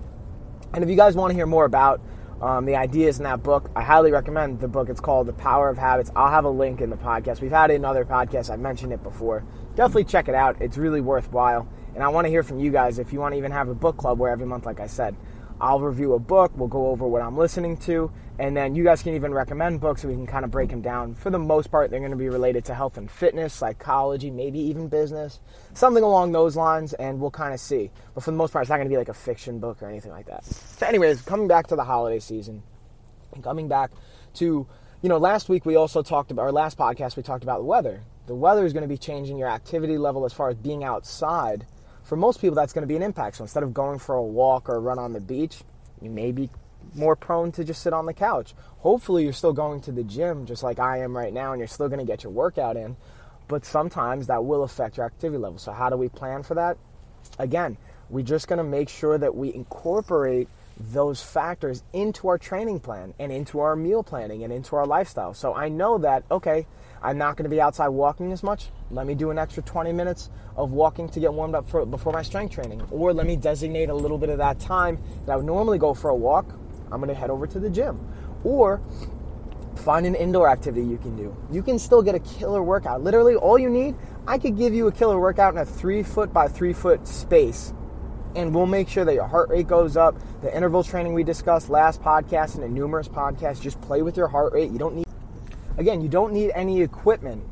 And 0.74 0.84
if 0.84 0.90
you 0.90 0.96
guys 0.96 1.16
want 1.16 1.30
to 1.30 1.36
hear 1.36 1.46
more 1.46 1.66
about 1.66 2.02
um, 2.42 2.66
the 2.66 2.78
ideas 2.78 3.20
in 3.20 3.26
that 3.26 3.44
book, 3.44 3.70
I 3.76 3.84
highly 3.84 4.12
recommend 4.12 4.60
the 4.60 4.68
book. 4.68 4.90
It's 4.90 5.00
called 5.00 5.28
The 5.28 5.34
Power 5.34 5.70
of 5.70 5.78
Habits. 5.78 6.10
I'll 6.16 6.32
have 6.32 6.46
a 6.46 6.50
link 6.50 6.82
in 6.82 6.90
the 6.90 6.98
podcast. 6.98 7.42
We've 7.42 7.52
had 7.52 7.70
it 7.70 7.76
in 7.76 7.86
other 7.86 8.06
podcasts, 8.06 8.50
I've 8.50 8.60
mentioned 8.60 8.92
it 8.92 9.04
before. 9.04 9.46
Definitely 9.76 10.06
check 10.06 10.28
it 10.28 10.34
out, 10.34 10.60
it's 10.64 10.78
really 10.80 11.00
worthwhile. 11.00 11.70
And 11.94 12.04
I 12.04 12.08
want 12.08 12.26
to 12.26 12.30
hear 12.30 12.42
from 12.42 12.58
you 12.58 12.72
guys 12.72 12.98
if 12.98 13.14
you 13.14 13.20
want 13.20 13.34
to 13.34 13.38
even 13.38 13.52
have 13.52 13.70
a 13.70 13.76
book 13.76 13.98
club 13.98 14.18
where 14.18 14.32
every 14.32 14.48
month, 14.48 14.66
like 14.66 14.80
I 14.80 14.88
said, 14.88 15.16
I'll 15.64 15.80
review 15.80 16.12
a 16.12 16.20
book, 16.20 16.52
we'll 16.58 16.68
go 16.68 16.88
over 16.88 17.08
what 17.08 17.22
I'm 17.22 17.38
listening 17.38 17.78
to, 17.78 18.12
and 18.38 18.56
then 18.56 18.76
you 18.76 18.84
guys 18.84 19.02
can 19.02 19.16
even 19.16 19.34
recommend 19.34 19.80
books 19.80 20.02
so 20.02 20.10
we 20.10 20.14
can 20.14 20.28
kind 20.28 20.44
of 20.44 20.52
break 20.52 20.70
them 20.70 20.82
down. 20.82 21.16
For 21.16 21.30
the 21.30 21.40
most 21.40 21.72
part, 21.72 21.90
they're 21.90 22.02
going 22.02 22.12
to 22.12 22.18
be 22.18 22.28
related 22.28 22.66
to 22.66 22.76
health 22.76 22.98
and 22.98 23.10
fitness, 23.10 23.54
psychology, 23.54 24.30
maybe 24.30 24.60
even 24.60 24.90
business, 24.90 25.40
something 25.74 26.04
along 26.04 26.34
those 26.34 26.58
lines, 26.58 26.92
and 26.96 27.18
we'll 27.18 27.32
kind 27.32 27.54
of 27.54 27.62
see. 27.62 27.92
But 28.14 28.26
for 28.26 28.32
the 28.32 28.36
most 28.36 28.52
part, 28.52 28.64
it's 28.64 28.70
not 28.70 28.76
going 28.76 28.90
to 28.90 28.94
be 28.94 28.98
like 28.98 29.08
a 29.08 29.14
fiction 29.14 29.60
book 29.60 29.82
or 29.82 29.88
anything 29.88 30.12
like 30.12 30.26
that. 30.26 30.44
So, 30.44 30.86
anyways, 30.86 31.22
coming 31.22 31.48
back 31.48 31.68
to 31.68 31.78
the 31.78 31.86
holiday 31.86 32.20
season, 32.20 32.62
and 33.34 33.42
coming 33.42 33.70
back 33.70 33.92
to, 34.34 34.68
you 35.02 35.08
know, 35.08 35.18
last 35.18 35.48
week 35.48 35.66
we 35.66 35.78
also 35.78 36.02
talked 36.02 36.30
about, 36.30 36.42
our 36.42 36.52
last 36.52 36.78
podcast, 36.78 37.16
we 37.16 37.24
talked 37.24 37.44
about 37.44 37.60
the 37.60 37.66
weather. 37.66 38.02
The 38.28 38.36
weather 38.36 38.66
is 38.66 38.74
going 38.74 38.84
to 38.84 38.90
be 38.90 38.98
changing 38.98 39.38
your 39.38 39.48
activity 39.48 39.98
level 39.98 40.26
as 40.26 40.34
far 40.34 40.50
as 40.50 40.56
being 40.56 40.84
outside 40.84 41.66
for 42.04 42.16
most 42.16 42.42
people, 42.42 42.56
that's 42.56 42.74
going 42.74 42.84
to 42.84 42.88
be 42.88 42.96
an 42.96 43.04
impact. 43.04 43.38
So 43.38 43.44
instead 43.44 43.64
of 43.64 43.74
going 43.74 44.00
for 44.00 44.16
a 44.16 44.24
walk 44.24 44.70
or 44.70 44.76
a 44.76 44.80
run 44.80 45.00
on 45.00 45.14
the 45.14 45.20
beach, 45.20 45.60
you 46.02 46.10
may 46.10 46.32
be 46.32 46.50
more 46.96 47.16
prone 47.16 47.52
to 47.54 47.64
just 47.64 47.82
sit 47.82 47.94
on 47.94 48.06
the 48.06 48.14
couch. 48.14 48.54
Hopefully, 48.80 49.24
you're 49.24 49.34
still 49.34 49.54
going 49.54 49.82
to 49.82 49.92
the 49.92 50.04
gym 50.04 50.46
just 50.46 50.64
like 50.64 50.80
I 50.80 51.00
am 51.00 51.16
right 51.16 51.34
now, 51.34 51.54
and 51.54 51.60
you're 51.60 51.68
still 51.68 51.88
going 51.88 52.00
to 52.00 52.06
get 52.06 52.24
your 52.24 52.34
workout 52.34 52.76
in. 52.76 52.98
But 53.48 53.66
sometimes 53.66 54.28
that 54.28 54.44
will 54.46 54.64
affect 54.64 54.98
your 54.98 55.06
activity 55.06 55.38
level. 55.38 55.58
So, 55.58 55.72
how 55.72 55.90
do 55.90 55.98
we 55.98 56.10
plan 56.10 56.44
for 56.44 56.56
that? 56.56 56.78
Again, 57.40 57.78
we're 58.10 58.26
just 58.26 58.48
going 58.48 58.58
to 58.58 58.64
make 58.64 58.90
sure 58.90 59.18
that 59.18 59.36
we 59.36 59.54
incorporate 59.54 60.48
those 60.92 61.22
factors 61.22 61.84
into 61.94 62.28
our 62.28 62.38
training 62.38 62.80
plan 62.80 63.14
and 63.20 63.32
into 63.32 63.60
our 63.60 63.76
meal 63.76 64.04
planning 64.04 64.44
and 64.44 64.52
into 64.52 64.76
our 64.76 64.86
lifestyle. 64.86 65.34
So 65.34 65.54
I 65.54 65.70
know 65.70 65.98
that, 66.00 66.24
okay, 66.32 66.66
I'm 67.04 67.18
not 67.18 67.36
going 67.36 67.44
to 67.44 67.50
be 67.50 67.60
outside 67.60 67.90
walking 67.90 68.32
as 68.32 68.44
much. 68.44 68.70
Let 68.90 69.06
me 69.06 69.14
do 69.14 69.30
an 69.30 69.38
extra 69.38 69.62
20 69.62 69.92
minutes 69.92 70.30
of 70.56 70.72
walking 70.72 71.10
to 71.10 71.20
get 71.20 71.34
warmed 71.34 71.54
up 71.54 71.70
for, 71.70 71.86
before 71.86 72.14
my 72.14 72.22
strength 72.22 72.56
training. 72.56 72.82
Or 72.92 73.14
let 73.14 73.28
me 73.28 73.36
designate 73.36 73.90
a 73.90 73.94
little 73.94 74.18
bit 74.18 74.30
of 74.30 74.38
that 74.38 74.60
time 74.60 74.98
that 75.26 75.34
I 75.34 75.36
would 75.36 75.46
normally 75.46 75.78
go 75.78 75.94
for 75.94 76.10
a 76.10 76.16
walk. 76.16 76.58
I'm 76.92 77.02
going 77.02 77.10
to 77.10 77.16
head 77.16 77.30
over 77.30 77.46
to 77.46 77.60
the 77.60 77.70
gym. 77.70 78.00
Or 78.46 78.82
find 79.76 80.06
an 80.06 80.16
indoor 80.16 80.50
activity 80.50 80.86
you 80.86 80.98
can 80.98 81.18
do. 81.18 81.36
You 81.52 81.62
can 81.62 81.78
still 81.78 82.02
get 82.02 82.16
a 82.16 82.20
killer 82.20 82.64
workout. 82.64 83.04
Literally, 83.04 83.36
all 83.36 83.60
you 83.60 83.70
need, 83.70 83.96
I 84.26 84.38
could 84.38 84.58
give 84.58 84.74
you 84.74 84.88
a 84.88 84.92
killer 84.92 85.20
workout 85.20 85.54
in 85.54 85.60
a 85.60 85.66
three 85.66 86.04
foot 86.04 86.32
by 86.32 86.48
three 86.48 86.74
foot 86.74 87.06
space. 87.06 87.74
And 88.36 88.56
we'll 88.56 88.66
make 88.66 88.88
sure 88.88 89.04
that 89.04 89.14
your 89.14 89.28
heart 89.28 89.50
rate 89.50 89.68
goes 89.68 89.98
up. 89.98 90.16
The 90.42 90.56
interval 90.56 90.84
training 90.84 91.14
we 91.14 91.24
discussed 91.24 91.70
last 91.70 92.02
podcast 92.02 92.56
and 92.56 92.64
in 92.64 92.74
numerous 92.74 93.10
podcasts, 93.10 93.62
just 93.62 93.80
play 93.82 94.02
with 94.02 94.16
your 94.16 94.28
heart 94.28 94.54
rate. 94.54 94.72
You 94.72 94.80
don't 94.80 94.96
need 94.96 95.04
Again, 95.78 96.02
you 96.02 96.08
don't 96.08 96.34
need 96.34 96.52
any 96.54 96.82
equipment. 96.82 97.44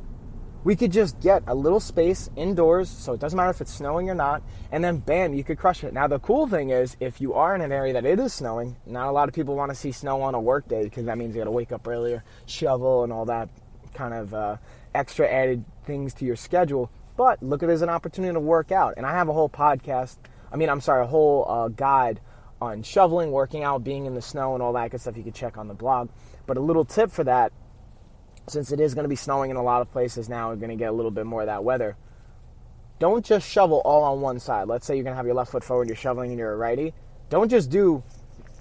We 0.64 0.76
could 0.76 0.92
just 0.92 1.20
get 1.22 1.42
a 1.48 1.56
little 1.56 1.80
space 1.80 2.30
indoors, 2.36 2.88
so 2.88 3.14
it 3.14 3.20
doesn't 3.20 3.36
matter 3.36 3.50
if 3.50 3.62
it's 3.62 3.74
snowing 3.74 4.12
or 4.12 4.14
not, 4.14 4.44
and 4.72 4.84
then 4.84 4.98
bam, 4.98 5.34
you 5.34 5.44
could 5.44 5.58
crush 5.58 5.84
it. 5.84 5.92
Now, 5.92 6.08
the 6.08 6.20
cool 6.20 6.46
thing 6.46 6.70
is, 6.70 6.96
if 7.00 7.20
you 7.20 7.34
are 7.34 7.56
in 7.56 7.62
an 7.62 7.72
area 7.72 7.94
that 7.94 8.06
it 8.06 8.20
is 8.20 8.32
snowing, 8.32 8.76
not 8.86 9.08
a 9.08 9.12
lot 9.12 9.28
of 9.28 9.34
people 9.34 9.56
want 9.56 9.72
to 9.72 9.76
see 9.76 9.92
snow 9.92 10.22
on 10.22 10.36
a 10.36 10.40
work 10.40 10.68
day 10.68 10.84
because 10.84 11.06
that 11.06 11.18
means 11.18 11.34
you 11.34 11.42
got 11.42 11.46
to 11.46 11.52
wake 11.52 11.72
up 11.72 11.88
earlier, 11.88 12.24
shovel, 12.46 13.04
and 13.04 13.12
all 13.12 13.26
that 13.26 13.50
kind 13.96 14.14
of 14.14 14.36
uh, 14.36 14.58
extra 14.94 15.28
added 15.28 15.66
things 15.86 16.14
to 16.14 16.26
your 16.26 16.36
schedule. 16.36 16.92
But 17.18 17.42
look 17.42 17.64
at 17.64 17.70
it 17.70 17.74
as 17.74 17.82
an 17.82 17.90
opportunity 17.90 18.34
to 18.34 18.40
work 18.40 18.72
out. 18.72 18.94
And 18.98 19.06
I 19.06 19.14
have 19.14 19.30
a 19.30 19.34
whole 19.34 19.50
podcast, 19.50 20.18
I 20.52 20.58
mean, 20.58 20.70
I'm 20.70 20.82
sorry, 20.82 21.04
a 21.04 21.08
whole 21.08 21.50
uh, 21.50 21.68
guide 21.70 22.22
on 22.62 22.84
shoveling, 22.84 23.32
working 23.32 23.64
out, 23.64 23.84
being 23.84 24.06
in 24.06 24.14
the 24.14 24.22
snow, 24.22 24.54
and 24.54 24.62
all 24.62 24.74
that 24.74 24.92
good 24.92 25.02
stuff 25.02 25.18
you 25.18 25.24
can 25.24 25.34
check 25.34 25.58
on 25.58 25.68
the 25.68 25.74
blog. 25.74 26.10
But 26.46 26.58
a 26.58 26.62
little 26.62 26.86
tip 26.86 27.10
for 27.10 27.24
that 27.24 27.52
since 28.48 28.72
it 28.72 28.80
is 28.80 28.94
going 28.94 29.04
to 29.04 29.10
be 29.10 29.16
snowing 29.16 29.52
in 29.52 29.58
a 29.58 29.64
lot 29.64 29.82
of 29.82 29.92
places 29.92 30.30
now, 30.30 30.50
we're 30.50 30.56
going 30.56 30.70
to 30.70 30.76
get 30.76 30.90
a 30.90 30.94
little 30.94 31.12
bit 31.12 31.26
more 31.26 31.42
of 31.42 31.48
that 31.48 31.64
weather. 31.64 31.96
Don't 33.00 33.26
just 33.26 33.50
shovel 33.50 33.82
all 33.84 34.04
on 34.04 34.22
one 34.22 34.40
side. 34.40 34.68
Let's 34.68 34.86
say 34.86 34.96
you're 34.96 35.04
going 35.04 35.14
to 35.14 35.18
have 35.18 35.26
your 35.26 35.36
left 35.36 35.52
foot 35.52 35.64
forward, 35.64 35.88
you're 35.88 35.96
shoveling 35.96 36.32
and 36.32 36.40
you're 36.40 36.54
a 36.54 36.58
righty. 36.58 36.94
Don't 37.30 37.50
just 37.50 37.70
do 37.70 38.04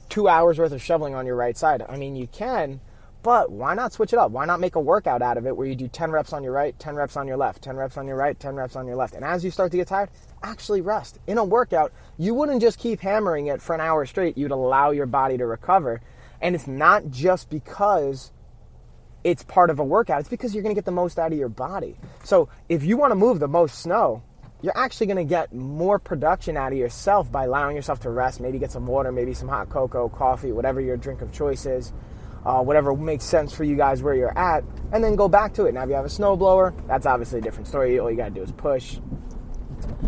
two 0.08 0.28
hours 0.28 0.58
worth 0.58 0.72
of 0.72 0.82
shoveling 0.82 1.14
on 1.14 1.26
your 1.26 1.36
right 1.36 1.56
side. 1.56 1.84
I 1.88 1.96
mean, 1.96 2.16
you 2.16 2.26
can, 2.26 2.80
but 3.22 3.52
why 3.52 3.74
not 3.74 3.92
switch 3.92 4.12
it 4.12 4.18
up? 4.18 4.30
Why 4.30 4.46
not 4.46 4.60
make 4.60 4.76
a 4.76 4.80
workout 4.80 5.20
out 5.20 5.36
of 5.36 5.46
it 5.46 5.56
where 5.56 5.66
you 5.66 5.74
do 5.74 5.88
10 5.88 6.10
reps 6.10 6.32
on 6.32 6.42
your 6.42 6.52
right, 6.52 6.78
10 6.78 6.94
reps 6.94 7.16
on 7.16 7.28
your 7.28 7.36
left, 7.36 7.62
10 7.62 7.76
reps 7.76 7.96
on 7.96 8.06
your 8.06 8.16
right, 8.16 8.38
10 8.38 8.54
reps 8.54 8.76
on 8.76 8.86
your 8.86 8.96
left. 8.96 9.14
And 9.14 9.24
as 9.24 9.44
you 9.44 9.50
start 9.50 9.70
to 9.72 9.76
get 9.76 9.88
tired, 9.88 10.08
actually 10.42 10.80
rest. 10.80 11.18
In 11.26 11.36
a 11.36 11.44
workout, 11.44 11.92
you 12.16 12.32
wouldn't 12.34 12.62
just 12.62 12.78
keep 12.78 13.00
hammering 13.00 13.48
it 13.48 13.60
for 13.60 13.74
an 13.74 13.80
hour 13.80 14.06
straight, 14.06 14.38
you'd 14.38 14.50
allow 14.50 14.90
your 14.90 15.06
body 15.06 15.36
to 15.36 15.46
recover. 15.46 16.00
And 16.40 16.54
it's 16.54 16.66
not 16.66 17.10
just 17.10 17.50
because 17.50 18.32
it's 19.24 19.42
part 19.42 19.70
of 19.70 19.78
a 19.78 19.84
workout. 19.84 20.20
It's 20.20 20.28
because 20.28 20.54
you're 20.54 20.62
going 20.62 20.74
to 20.74 20.78
get 20.78 20.84
the 20.84 20.92
most 20.92 21.18
out 21.18 21.32
of 21.32 21.38
your 21.38 21.48
body. 21.48 21.96
So 22.24 22.48
if 22.68 22.84
you 22.84 22.96
want 22.96 23.10
to 23.10 23.16
move 23.16 23.40
the 23.40 23.48
most 23.48 23.80
snow, 23.80 24.22
you're 24.62 24.76
actually 24.76 25.06
going 25.06 25.16
to 25.16 25.24
get 25.24 25.54
more 25.54 25.98
production 25.98 26.56
out 26.56 26.72
of 26.72 26.78
yourself 26.78 27.30
by 27.32 27.44
allowing 27.44 27.76
yourself 27.76 28.00
to 28.00 28.10
rest, 28.10 28.40
maybe 28.40 28.58
get 28.58 28.70
some 28.70 28.86
water, 28.86 29.10
maybe 29.10 29.32
some 29.32 29.48
hot 29.48 29.70
cocoa, 29.70 30.08
coffee, 30.08 30.52
whatever 30.52 30.80
your 30.80 30.96
drink 30.96 31.22
of 31.22 31.32
choice 31.32 31.64
is, 31.64 31.92
uh, 32.44 32.62
whatever 32.62 32.94
makes 32.94 33.24
sense 33.24 33.54
for 33.54 33.64
you 33.64 33.76
guys 33.76 34.02
where 34.02 34.14
you're 34.14 34.36
at, 34.38 34.64
and 34.92 35.02
then 35.02 35.16
go 35.16 35.28
back 35.28 35.54
to 35.54 35.64
it. 35.64 35.74
Now, 35.74 35.82
if 35.84 35.88
you 35.88 35.94
have 35.94 36.04
a 36.04 36.08
snowblower, 36.08 36.74
that's 36.86 37.06
obviously 37.06 37.38
a 37.38 37.42
different 37.42 37.68
story. 37.68 37.98
All 37.98 38.10
you 38.10 38.16
got 38.16 38.28
to 38.28 38.34
do 38.34 38.42
is 38.42 38.52
push. 38.52 38.98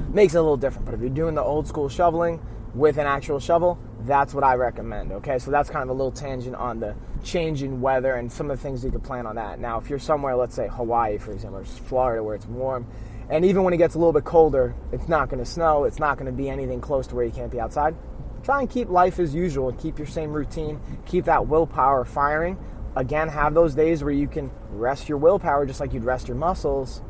Makes 0.08 0.34
it 0.34 0.38
a 0.38 0.42
little 0.42 0.56
different. 0.56 0.84
But 0.84 0.94
if 0.94 1.00
you're 1.00 1.10
doing 1.10 1.34
the 1.34 1.42
old 1.42 1.66
school 1.66 1.88
shoveling 1.88 2.44
with 2.74 2.98
an 2.98 3.06
actual 3.06 3.40
shovel, 3.40 3.78
that's 4.06 4.34
what 4.34 4.44
I 4.44 4.54
recommend. 4.54 5.12
Okay, 5.12 5.38
so 5.38 5.50
that's 5.50 5.70
kind 5.70 5.82
of 5.82 5.88
a 5.88 5.92
little 5.92 6.12
tangent 6.12 6.56
on 6.56 6.80
the 6.80 6.94
change 7.22 7.62
in 7.62 7.80
weather 7.80 8.14
and 8.14 8.30
some 8.30 8.50
of 8.50 8.58
the 8.58 8.62
things 8.62 8.84
you 8.84 8.90
could 8.90 9.04
plan 9.04 9.26
on 9.26 9.36
that. 9.36 9.60
Now, 9.60 9.78
if 9.78 9.88
you're 9.88 9.98
somewhere, 9.98 10.34
let's 10.34 10.54
say 10.54 10.68
Hawaii, 10.68 11.18
for 11.18 11.32
example, 11.32 11.60
or 11.60 11.64
Florida 11.64 12.22
where 12.22 12.34
it's 12.34 12.46
warm, 12.46 12.86
and 13.30 13.44
even 13.44 13.62
when 13.62 13.72
it 13.72 13.78
gets 13.78 13.94
a 13.94 13.98
little 13.98 14.12
bit 14.12 14.24
colder, 14.24 14.74
it's 14.90 15.08
not 15.08 15.28
going 15.28 15.38
to 15.38 15.48
snow, 15.48 15.84
it's 15.84 15.98
not 15.98 16.18
going 16.18 16.26
to 16.26 16.36
be 16.36 16.48
anything 16.48 16.80
close 16.80 17.06
to 17.08 17.14
where 17.14 17.24
you 17.24 17.30
can't 17.30 17.50
be 17.50 17.60
outside. 17.60 17.94
Try 18.42 18.60
and 18.60 18.68
keep 18.68 18.88
life 18.88 19.18
as 19.18 19.34
usual 19.34 19.68
and 19.68 19.78
keep 19.78 19.98
your 19.98 20.06
same 20.06 20.32
routine, 20.32 20.80
keep 21.06 21.26
that 21.26 21.46
willpower 21.46 22.04
firing. 22.04 22.58
Again, 22.96 23.28
have 23.28 23.54
those 23.54 23.74
days 23.74 24.02
where 24.02 24.12
you 24.12 24.26
can 24.26 24.50
rest 24.70 25.08
your 25.08 25.18
willpower 25.18 25.64
just 25.64 25.80
like 25.80 25.94
you'd 25.94 26.04
rest 26.04 26.28
your 26.28 26.36
muscles, 26.36 27.02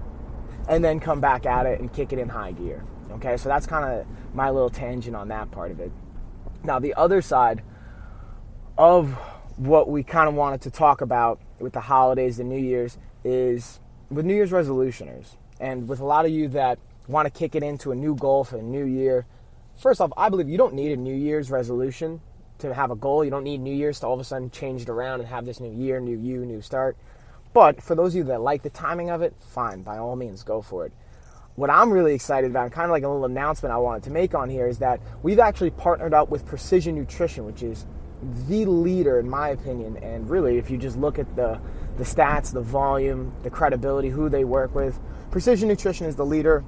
and 0.69 0.85
then 0.85 1.01
come 1.01 1.21
back 1.21 1.47
at 1.47 1.67
it 1.67 1.81
and 1.81 1.93
kick 1.93 2.13
it 2.13 2.19
in 2.19 2.29
high 2.29 2.53
gear. 2.53 2.85
Okay, 3.13 3.37
so 3.37 3.49
that's 3.49 3.67
kind 3.67 3.85
of 3.85 4.07
my 4.35 4.51
little 4.51 4.71
tangent 4.71 5.17
on 5.17 5.29
that 5.29 5.51
part 5.51 5.71
of 5.71 5.81
it. 5.81 5.91
Now, 6.65 6.79
the 6.79 6.95
other 6.95 7.23
side 7.23 7.63
of 8.79 9.13
what 9.57 9.89
we 9.89 10.03
kind 10.03 10.29
of 10.29 10.35
wanted 10.35 10.61
to 10.63 10.71
talk 10.71 11.01
about 11.01 11.41
with 11.59 11.73
the 11.73 11.81
holidays 11.81 12.39
and 12.39 12.49
New 12.49 12.59
Year's 12.59 12.99
is 13.25 13.81
with 14.11 14.25
New 14.25 14.35
Year's 14.35 14.51
resolutioners. 14.51 15.37
And 15.59 15.89
with 15.89 16.01
a 16.01 16.05
lot 16.05 16.25
of 16.25 16.31
you 16.31 16.49
that 16.49 16.79
want 17.09 17.27
to 17.27 17.31
kick 17.31 17.55
it 17.55 17.63
into 17.63 17.91
a 17.91 17.97
new 17.97 18.15
goal 18.15 18.45
for 18.45 18.57
the 18.57 18.63
new 18.63 18.85
year, 18.85 19.27
first 19.77 20.01
off, 20.01 20.13
I 20.17 20.29
believe 20.29 20.49
you 20.49 20.59
don't 20.59 20.75
need 20.75 20.93
a 20.93 20.97
New 20.97 21.15
Year's 21.15 21.51
resolution 21.51 22.21
to 22.59 22.73
have 22.73 22.91
a 22.91 22.97
goal. 22.97 23.25
You 23.25 23.31
don't 23.31 23.45
need 23.45 23.59
New 23.59 23.75
Year's 23.75 23.99
to 24.01 24.07
all 24.07 24.15
of 24.15 24.21
a 24.21 24.25
sudden 24.25 24.51
change 24.51 24.83
it 24.83 24.89
around 24.89 25.21
and 25.21 25.29
have 25.29 25.45
this 25.45 25.59
new 25.59 25.73
year, 25.73 25.99
new 26.01 26.17
you, 26.17 26.47
new 26.47 26.63
start. 26.63 26.97
But 27.53 27.83
for 27.83 27.97
those 27.97 28.13
of 28.13 28.19
you 28.19 28.25
that 28.25 28.41
like 28.41 28.63
the 28.63 28.71
timing 28.71 29.11
of 29.11 29.21
it, 29.21 29.35
fine, 29.41 29.83
by 29.83 29.99
all 29.99 30.17
means, 30.17 30.43
go 30.45 30.63
for 30.63 30.87
it 30.87 30.93
what 31.57 31.71
I'm 31.71 31.91
really 31.91 32.15
excited 32.15 32.51
about, 32.51 32.65
and 32.65 32.73
kind 32.73 32.87
of 32.87 32.91
like 32.91 33.03
a 33.03 33.09
little 33.09 33.25
announcement 33.25 33.73
I 33.73 33.79
wanted 33.79 34.05
to 34.05 34.11
make 34.11 34.35
on 34.35 34.49
here, 34.49 34.67
is 34.67 34.79
that 34.79 35.01
we've 35.23 35.39
actually 35.39 35.71
partnered 35.71 36.15
up 36.15 36.31
with 36.31 36.47
Precision 36.47 36.95
Nutrition, 36.95 37.45
which 37.45 37.63
is 37.63 37.87
the 38.49 38.65
leader, 38.65 39.19
in 39.19 39.29
my 39.29 39.49
opinion. 39.49 39.97
And 39.99 40.29
really, 40.31 40.59
if 40.59 40.71
you 40.71 40.79
just 40.79 40.97
look 40.97 41.19
at 41.19 41.37
the, 41.37 41.61
the 41.99 42.05
stats, 42.05 42.53
the 42.53 42.63
volume, 42.63 43.35
the 43.43 43.51
credibility, 43.51 44.09
who 44.09 44.29
they 44.29 44.45
work 44.45 44.75
with, 44.75 44.99
Precision 45.31 45.69
Nutrition 45.69 46.07
is 46.07 46.17
the 46.17 46.27
leader 46.27 46.65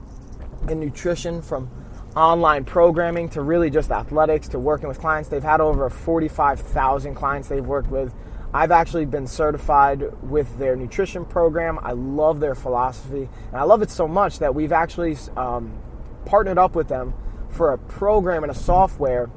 in 0.68 0.80
nutrition 0.80 1.42
from 1.42 1.70
online 2.16 2.64
programming 2.64 3.28
to 3.28 3.42
really 3.42 3.70
just 3.70 3.90
athletics 3.90 4.48
to 4.48 4.58
working 4.58 4.88
with 4.88 4.98
clients. 4.98 5.28
They've 5.28 5.42
had 5.42 5.60
over 5.60 5.88
45,000 5.90 7.14
clients 7.14 7.48
they've 7.48 7.64
worked 7.64 7.90
with 7.90 8.14
I've 8.54 8.70
actually 8.70 9.04
been 9.04 9.26
certified 9.26 10.04
with 10.22 10.58
their 10.58 10.76
nutrition 10.76 11.24
program. 11.24 11.80
I 11.82 11.90
love 11.90 12.38
their 12.38 12.54
philosophy, 12.54 13.28
and 13.48 13.56
I 13.56 13.64
love 13.64 13.82
it 13.82 13.90
so 13.90 14.06
much 14.06 14.38
that 14.38 14.54
we've 14.54 14.70
actually 14.70 15.16
um, 15.36 15.76
partnered 16.24 16.56
up 16.56 16.76
with 16.76 16.86
them 16.86 17.14
for 17.50 17.72
a 17.72 17.78
program 17.78 18.44
and 18.44 18.52
a 18.52 18.54
software 18.54 19.28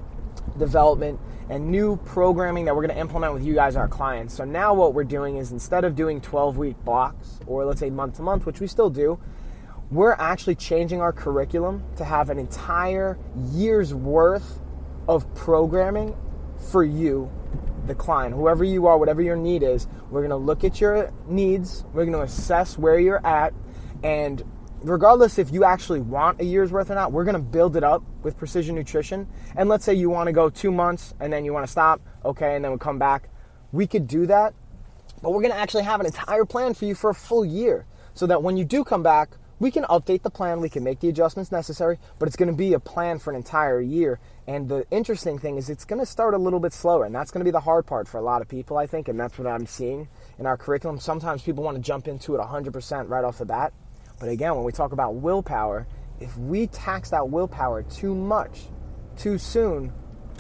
development 0.59 1.19
and 1.49 1.71
new 1.71 1.97
programming 2.05 2.65
that 2.65 2.75
we're 2.75 2.83
going 2.83 2.93
to 2.93 3.01
implement 3.01 3.33
with 3.33 3.43
you 3.43 3.55
guys, 3.55 3.75
our 3.75 3.87
clients. 3.87 4.35
So 4.35 4.45
now 4.45 4.75
what 4.75 4.93
we're 4.93 5.03
doing 5.03 5.37
is 5.37 5.51
instead 5.51 5.83
of 5.83 5.95
doing 5.95 6.21
12 6.21 6.57
week 6.57 6.77
blocks 6.85 7.39
or 7.47 7.65
let's 7.65 7.79
say 7.79 7.89
month 7.89 8.17
to 8.17 8.21
month, 8.21 8.45
which 8.45 8.59
we 8.59 8.67
still 8.67 8.91
do, 8.91 9.19
we're 9.89 10.13
actually 10.13 10.55
changing 10.55 11.01
our 11.01 11.11
curriculum 11.11 11.83
to 11.95 12.05
have 12.05 12.29
an 12.29 12.37
entire 12.37 13.17
year's 13.51 13.95
worth 13.95 14.59
of 15.07 15.33
programming 15.33 16.15
for 16.59 16.83
you 16.83 17.31
the 17.87 17.95
client, 17.95 18.35
whoever 18.35 18.63
you 18.63 18.87
are, 18.87 18.97
whatever 18.97 19.21
your 19.21 19.35
need 19.35 19.63
is, 19.63 19.87
we're 20.09 20.21
going 20.21 20.29
to 20.29 20.35
look 20.35 20.63
at 20.63 20.79
your 20.79 21.11
needs, 21.27 21.85
we're 21.93 22.05
going 22.05 22.17
to 22.17 22.21
assess 22.21 22.77
where 22.77 22.99
you're 22.99 23.25
at, 23.25 23.53
and 24.03 24.43
regardless 24.81 25.39
if 25.39 25.51
you 25.51 25.63
actually 25.63 25.99
want 25.99 26.39
a 26.39 26.45
year's 26.45 26.71
worth 26.71 26.91
or 26.91 26.95
not, 26.95 27.11
we're 27.11 27.23
going 27.23 27.35
to 27.35 27.41
build 27.41 27.75
it 27.75 27.83
up 27.83 28.03
with 28.23 28.37
precision 28.37 28.75
nutrition. 28.75 29.27
And 29.55 29.69
let's 29.69 29.83
say 29.83 29.93
you 29.93 30.09
want 30.09 30.27
to 30.27 30.33
go 30.33 30.49
two 30.49 30.71
months 30.71 31.13
and 31.19 31.31
then 31.31 31.45
you 31.45 31.53
want 31.53 31.65
to 31.65 31.71
stop, 31.71 32.01
okay, 32.23 32.55
and 32.55 32.63
then 32.63 32.71
we 32.71 32.77
come 32.77 32.99
back. 32.99 33.29
We 33.71 33.87
could 33.87 34.07
do 34.07 34.25
that, 34.27 34.53
but 35.21 35.31
we're 35.31 35.41
going 35.41 35.53
to 35.53 35.57
actually 35.57 35.83
have 35.83 35.99
an 35.99 36.05
entire 36.05 36.45
plan 36.45 36.73
for 36.73 36.85
you 36.85 36.95
for 36.95 37.09
a 37.09 37.15
full 37.15 37.43
year 37.43 37.85
so 38.13 38.27
that 38.27 38.43
when 38.43 38.57
you 38.57 38.65
do 38.65 38.83
come 38.83 39.03
back, 39.03 39.31
we 39.59 39.71
can 39.71 39.83
update 39.85 40.21
the 40.21 40.29
plan, 40.29 40.61
we 40.61 40.69
can 40.69 40.83
make 40.83 40.99
the 40.99 41.09
adjustments 41.09 41.51
necessary, 41.51 41.97
but 42.19 42.27
it's 42.27 42.35
going 42.35 42.49
to 42.49 42.55
be 42.55 42.73
a 42.73 42.79
plan 42.79 43.19
for 43.19 43.31
an 43.31 43.35
entire 43.35 43.81
year. 43.81 44.19
And 44.47 44.69
the 44.69 44.85
interesting 44.91 45.39
thing 45.39 45.57
is, 45.57 45.69
it's 45.69 45.85
going 45.85 45.99
to 45.99 46.05
start 46.05 46.33
a 46.33 46.37
little 46.37 46.59
bit 46.59 46.73
slower, 46.73 47.05
and 47.05 47.13
that's 47.13 47.31
going 47.31 47.41
to 47.41 47.45
be 47.45 47.51
the 47.51 47.59
hard 47.59 47.85
part 47.85 48.07
for 48.07 48.17
a 48.17 48.21
lot 48.21 48.41
of 48.41 48.47
people, 48.47 48.77
I 48.77 48.85
think, 48.85 49.07
and 49.07 49.19
that's 49.19 49.37
what 49.37 49.47
I'm 49.47 49.65
seeing 49.65 50.07
in 50.37 50.45
our 50.45 50.57
curriculum. 50.57 50.99
Sometimes 50.99 51.41
people 51.41 51.63
want 51.63 51.75
to 51.75 51.81
jump 51.81 52.07
into 52.07 52.35
it 52.35 52.41
100% 52.41 53.09
right 53.09 53.23
off 53.23 53.39
the 53.39 53.45
bat. 53.45 53.73
But 54.19 54.29
again, 54.29 54.55
when 54.55 54.63
we 54.63 54.71
talk 54.71 54.91
about 54.91 55.15
willpower, 55.15 55.87
if 56.19 56.35
we 56.37 56.67
tax 56.67 57.09
that 57.11 57.29
willpower 57.29 57.83
too 57.83 58.15
much, 58.15 58.65
too 59.17 59.37
soon, 59.37 59.91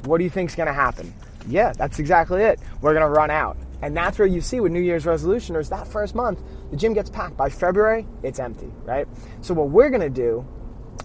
what 0.05 0.19
do 0.19 0.23
you 0.23 0.29
think 0.29 0.49
is 0.49 0.55
going 0.55 0.67
to 0.67 0.73
happen? 0.73 1.13
Yeah, 1.47 1.73
that's 1.73 1.99
exactly 1.99 2.43
it. 2.43 2.59
We're 2.81 2.93
going 2.93 3.05
to 3.05 3.09
run 3.09 3.31
out. 3.31 3.57
And 3.81 3.95
that's 3.95 4.17
where 4.17 4.27
you 4.27 4.41
see 4.41 4.59
with 4.59 4.71
New 4.71 4.81
Year's 4.81 5.05
resolution 5.05 5.55
is 5.55 5.69
that 5.69 5.87
first 5.87 6.15
month, 6.15 6.41
the 6.71 6.77
gym 6.77 6.93
gets 6.93 7.09
packed. 7.09 7.37
By 7.37 7.49
February, 7.49 8.07
it's 8.23 8.39
empty, 8.39 8.71
right? 8.83 9.07
So 9.41 9.53
what 9.53 9.69
we're 9.69 9.89
gonna 9.89 10.09
do 10.09 10.45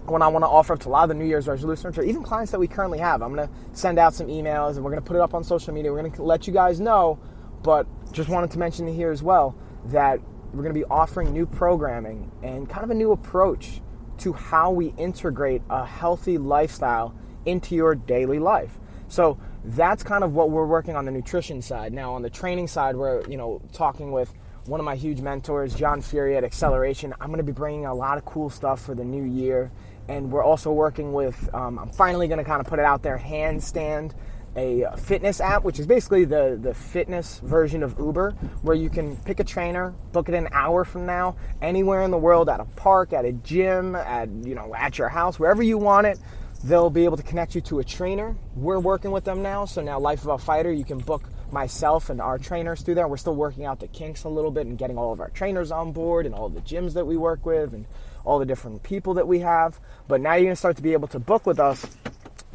when 0.05 0.21
I 0.21 0.27
want 0.27 0.43
to 0.43 0.47
offer 0.49 0.73
up 0.73 0.79
to 0.81 0.89
a 0.89 0.91
lot 0.91 1.03
of 1.03 1.09
the 1.09 1.15
New 1.15 1.25
Year's 1.25 1.47
resolutions 1.47 1.97
or 1.97 2.03
even 2.03 2.23
clients 2.23 2.51
that 2.51 2.59
we 2.59 2.67
currently 2.67 2.99
have, 2.99 3.21
I'm 3.21 3.33
gonna 3.33 3.49
send 3.71 3.99
out 3.99 4.13
some 4.13 4.27
emails 4.27 4.75
and 4.75 4.83
we're 4.83 4.91
gonna 4.91 5.01
put 5.01 5.15
it 5.15 5.21
up 5.21 5.33
on 5.33 5.43
social 5.43 5.73
media. 5.73 5.91
We're 5.91 6.03
gonna 6.03 6.21
let 6.21 6.47
you 6.47 6.53
guys 6.53 6.79
know, 6.79 7.19
but 7.61 7.87
just 8.11 8.29
wanted 8.29 8.51
to 8.51 8.59
mention 8.59 8.87
here 8.87 9.11
as 9.11 9.23
well 9.23 9.55
that 9.85 10.19
we're 10.53 10.63
gonna 10.63 10.73
be 10.73 10.85
offering 10.85 11.31
new 11.31 11.45
programming 11.45 12.31
and 12.43 12.69
kind 12.69 12.83
of 12.83 12.89
a 12.89 12.95
new 12.95 13.11
approach 13.11 13.81
to 14.19 14.33
how 14.33 14.71
we 14.71 14.93
integrate 14.97 15.61
a 15.69 15.85
healthy 15.85 16.37
lifestyle 16.37 17.15
into 17.45 17.75
your 17.75 17.95
daily 17.95 18.39
life. 18.39 18.79
So 19.07 19.37
that's 19.65 20.03
kind 20.03 20.23
of 20.23 20.33
what 20.33 20.49
we're 20.49 20.65
working 20.65 20.95
on 20.95 21.05
the 21.05 21.11
nutrition 21.11 21.61
side. 21.61 21.93
Now 21.93 22.13
on 22.13 22.21
the 22.21 22.29
training 22.29 22.67
side, 22.67 22.95
we're 22.95 23.27
you 23.27 23.37
know 23.37 23.61
talking 23.71 24.11
with 24.11 24.33
one 24.65 24.79
of 24.79 24.85
my 24.85 24.95
huge 24.95 25.21
mentors, 25.21 25.75
John 25.75 26.01
Fury 26.01 26.37
at 26.37 26.43
Acceleration. 26.43 27.13
I'm 27.19 27.27
going 27.27 27.37
to 27.37 27.43
be 27.43 27.51
bringing 27.51 27.85
a 27.85 27.93
lot 27.93 28.17
of 28.17 28.25
cool 28.25 28.49
stuff 28.49 28.81
for 28.81 28.95
the 28.95 29.03
new 29.03 29.23
year, 29.23 29.71
and 30.07 30.31
we're 30.31 30.43
also 30.43 30.71
working 30.71 31.13
with. 31.13 31.53
Um, 31.53 31.77
I'm 31.79 31.89
finally 31.89 32.27
going 32.27 32.37
to 32.37 32.43
kind 32.43 32.61
of 32.61 32.67
put 32.67 32.79
it 32.79 32.85
out 32.85 33.03
there, 33.03 33.17
Handstand 33.17 34.13
a 34.55 34.85
fitness 34.97 35.41
app, 35.41 35.63
which 35.63 35.79
is 35.79 35.87
basically 35.87 36.25
the, 36.25 36.59
the 36.61 36.73
fitness 36.73 37.39
version 37.39 37.83
of 37.83 37.97
Uber, 37.97 38.31
where 38.61 38.75
you 38.75 38.89
can 38.89 39.15
pick 39.17 39.39
a 39.39 39.43
trainer, 39.43 39.91
book 40.11 40.29
it 40.29 40.35
an 40.35 40.47
hour 40.51 40.85
from 40.85 41.05
now, 41.05 41.35
anywhere 41.61 42.03
in 42.03 42.11
the 42.11 42.17
world, 42.17 42.49
at 42.49 42.59
a 42.59 42.65
park, 42.65 43.13
at 43.13 43.25
a 43.25 43.31
gym, 43.31 43.95
at 43.95 44.29
you 44.29 44.55
know, 44.55 44.73
at 44.75 44.97
your 44.97 45.09
house, 45.09 45.39
wherever 45.39 45.63
you 45.63 45.77
want 45.77 46.07
it. 46.07 46.19
They'll 46.63 46.89
be 46.89 47.03
able 47.03 47.17
to 47.17 47.23
connect 47.23 47.55
you 47.55 47.61
to 47.61 47.79
a 47.79 47.83
trainer. 47.83 48.37
We're 48.55 48.79
working 48.79 49.11
with 49.11 49.25
them 49.25 49.41
now, 49.41 49.65
so 49.65 49.81
now 49.81 49.99
Life 49.99 50.21
of 50.21 50.29
a 50.29 50.37
Fighter, 50.37 50.71
you 50.71 50.85
can 50.85 50.99
book 50.99 51.27
myself 51.53 52.09
and 52.09 52.19
our 52.19 52.37
trainers 52.37 52.81
through 52.81 52.95
there. 52.95 53.07
We're 53.07 53.17
still 53.17 53.35
working 53.35 53.65
out 53.65 53.79
the 53.79 53.87
kinks 53.87 54.23
a 54.23 54.29
little 54.29 54.51
bit 54.51 54.65
and 54.65 54.77
getting 54.77 54.97
all 54.97 55.13
of 55.13 55.21
our 55.21 55.29
trainers 55.29 55.71
on 55.71 55.91
board 55.93 56.25
and 56.25 56.35
all 56.35 56.49
the 56.49 56.61
gyms 56.61 56.93
that 56.95 57.05
we 57.05 57.15
work 57.15 57.45
with 57.45 57.73
and 57.73 57.85
all 58.25 58.39
the 58.39 58.45
different 58.45 58.83
people 58.83 59.13
that 59.13 59.27
we 59.27 59.39
have. 59.39 59.79
But 60.07 60.19
now 60.19 60.33
you're 60.33 60.45
gonna 60.45 60.55
start 60.55 60.75
to 60.77 60.81
be 60.81 60.93
able 60.93 61.07
to 61.09 61.19
book 61.19 61.45
with 61.45 61.59
us 61.59 61.85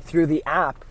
through 0.00 0.26
the 0.26 0.42
app 0.44 0.84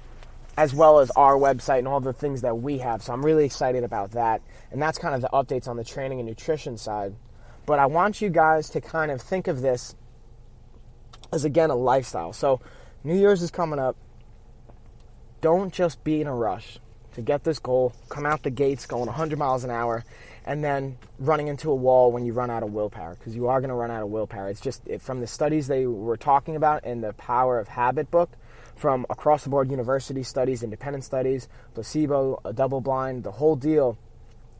as 0.55 0.73
well 0.73 0.99
as 0.99 1.11
our 1.11 1.35
website 1.35 1.79
and 1.79 1.87
all 1.87 1.99
the 1.99 2.13
things 2.13 2.41
that 2.41 2.57
we 2.57 2.79
have. 2.79 3.03
So 3.03 3.13
I'm 3.13 3.23
really 3.23 3.45
excited 3.45 3.83
about 3.83 4.11
that. 4.11 4.41
And 4.71 4.81
that's 4.81 4.97
kind 4.97 5.13
of 5.13 5.21
the 5.21 5.29
updates 5.29 5.67
on 5.67 5.77
the 5.77 5.83
training 5.83 6.19
and 6.19 6.27
nutrition 6.27 6.77
side. 6.77 7.15
But 7.67 7.77
I 7.77 7.85
want 7.85 8.21
you 8.21 8.29
guys 8.29 8.69
to 8.71 8.81
kind 8.81 9.11
of 9.11 9.21
think 9.21 9.47
of 9.47 9.61
this 9.61 9.95
as 11.31 11.45
again 11.45 11.69
a 11.69 11.75
lifestyle. 11.75 12.33
So 12.33 12.61
New 13.03 13.15
Year's 13.15 13.43
is 13.43 13.51
coming 13.51 13.79
up. 13.79 13.97
Don't 15.41 15.71
just 15.71 16.03
be 16.03 16.21
in 16.21 16.27
a 16.27 16.33
rush 16.33 16.79
to 17.17 17.23
get 17.23 17.43
this 17.43 17.57
goal, 17.57 17.93
come 18.09 18.27
out 18.27 18.43
the 18.43 18.51
gates 18.51 18.85
going 18.85 19.07
100 19.07 19.39
miles 19.39 19.63
an 19.63 19.71
hour, 19.71 20.05
and 20.45 20.63
then 20.63 20.97
running 21.17 21.47
into 21.47 21.71
a 21.71 21.75
wall 21.75 22.11
when 22.11 22.25
you 22.25 22.31
run 22.31 22.51
out 22.51 22.61
of 22.61 22.71
willpower, 22.71 23.15
because 23.15 23.35
you 23.35 23.47
are 23.47 23.59
going 23.59 23.69
to 23.69 23.75
run 23.75 23.89
out 23.89 24.03
of 24.03 24.09
willpower. 24.09 24.49
It's 24.49 24.61
just 24.61 24.87
it, 24.87 25.01
from 25.01 25.19
the 25.19 25.25
studies 25.25 25.67
they 25.67 25.87
were 25.87 26.15
talking 26.15 26.55
about 26.55 26.85
in 26.85 27.01
the 27.01 27.13
Power 27.13 27.59
of 27.59 27.67
Habit 27.67 28.11
book 28.11 28.29
from 28.75 29.03
across 29.09 29.43
the 29.43 29.49
board 29.49 29.71
university 29.71 30.21
studies, 30.21 30.61
independent 30.61 31.03
studies, 31.03 31.49
placebo, 31.73 32.39
a 32.45 32.53
double 32.53 32.81
blind, 32.81 33.23
the 33.23 33.31
whole 33.31 33.55
deal, 33.55 33.97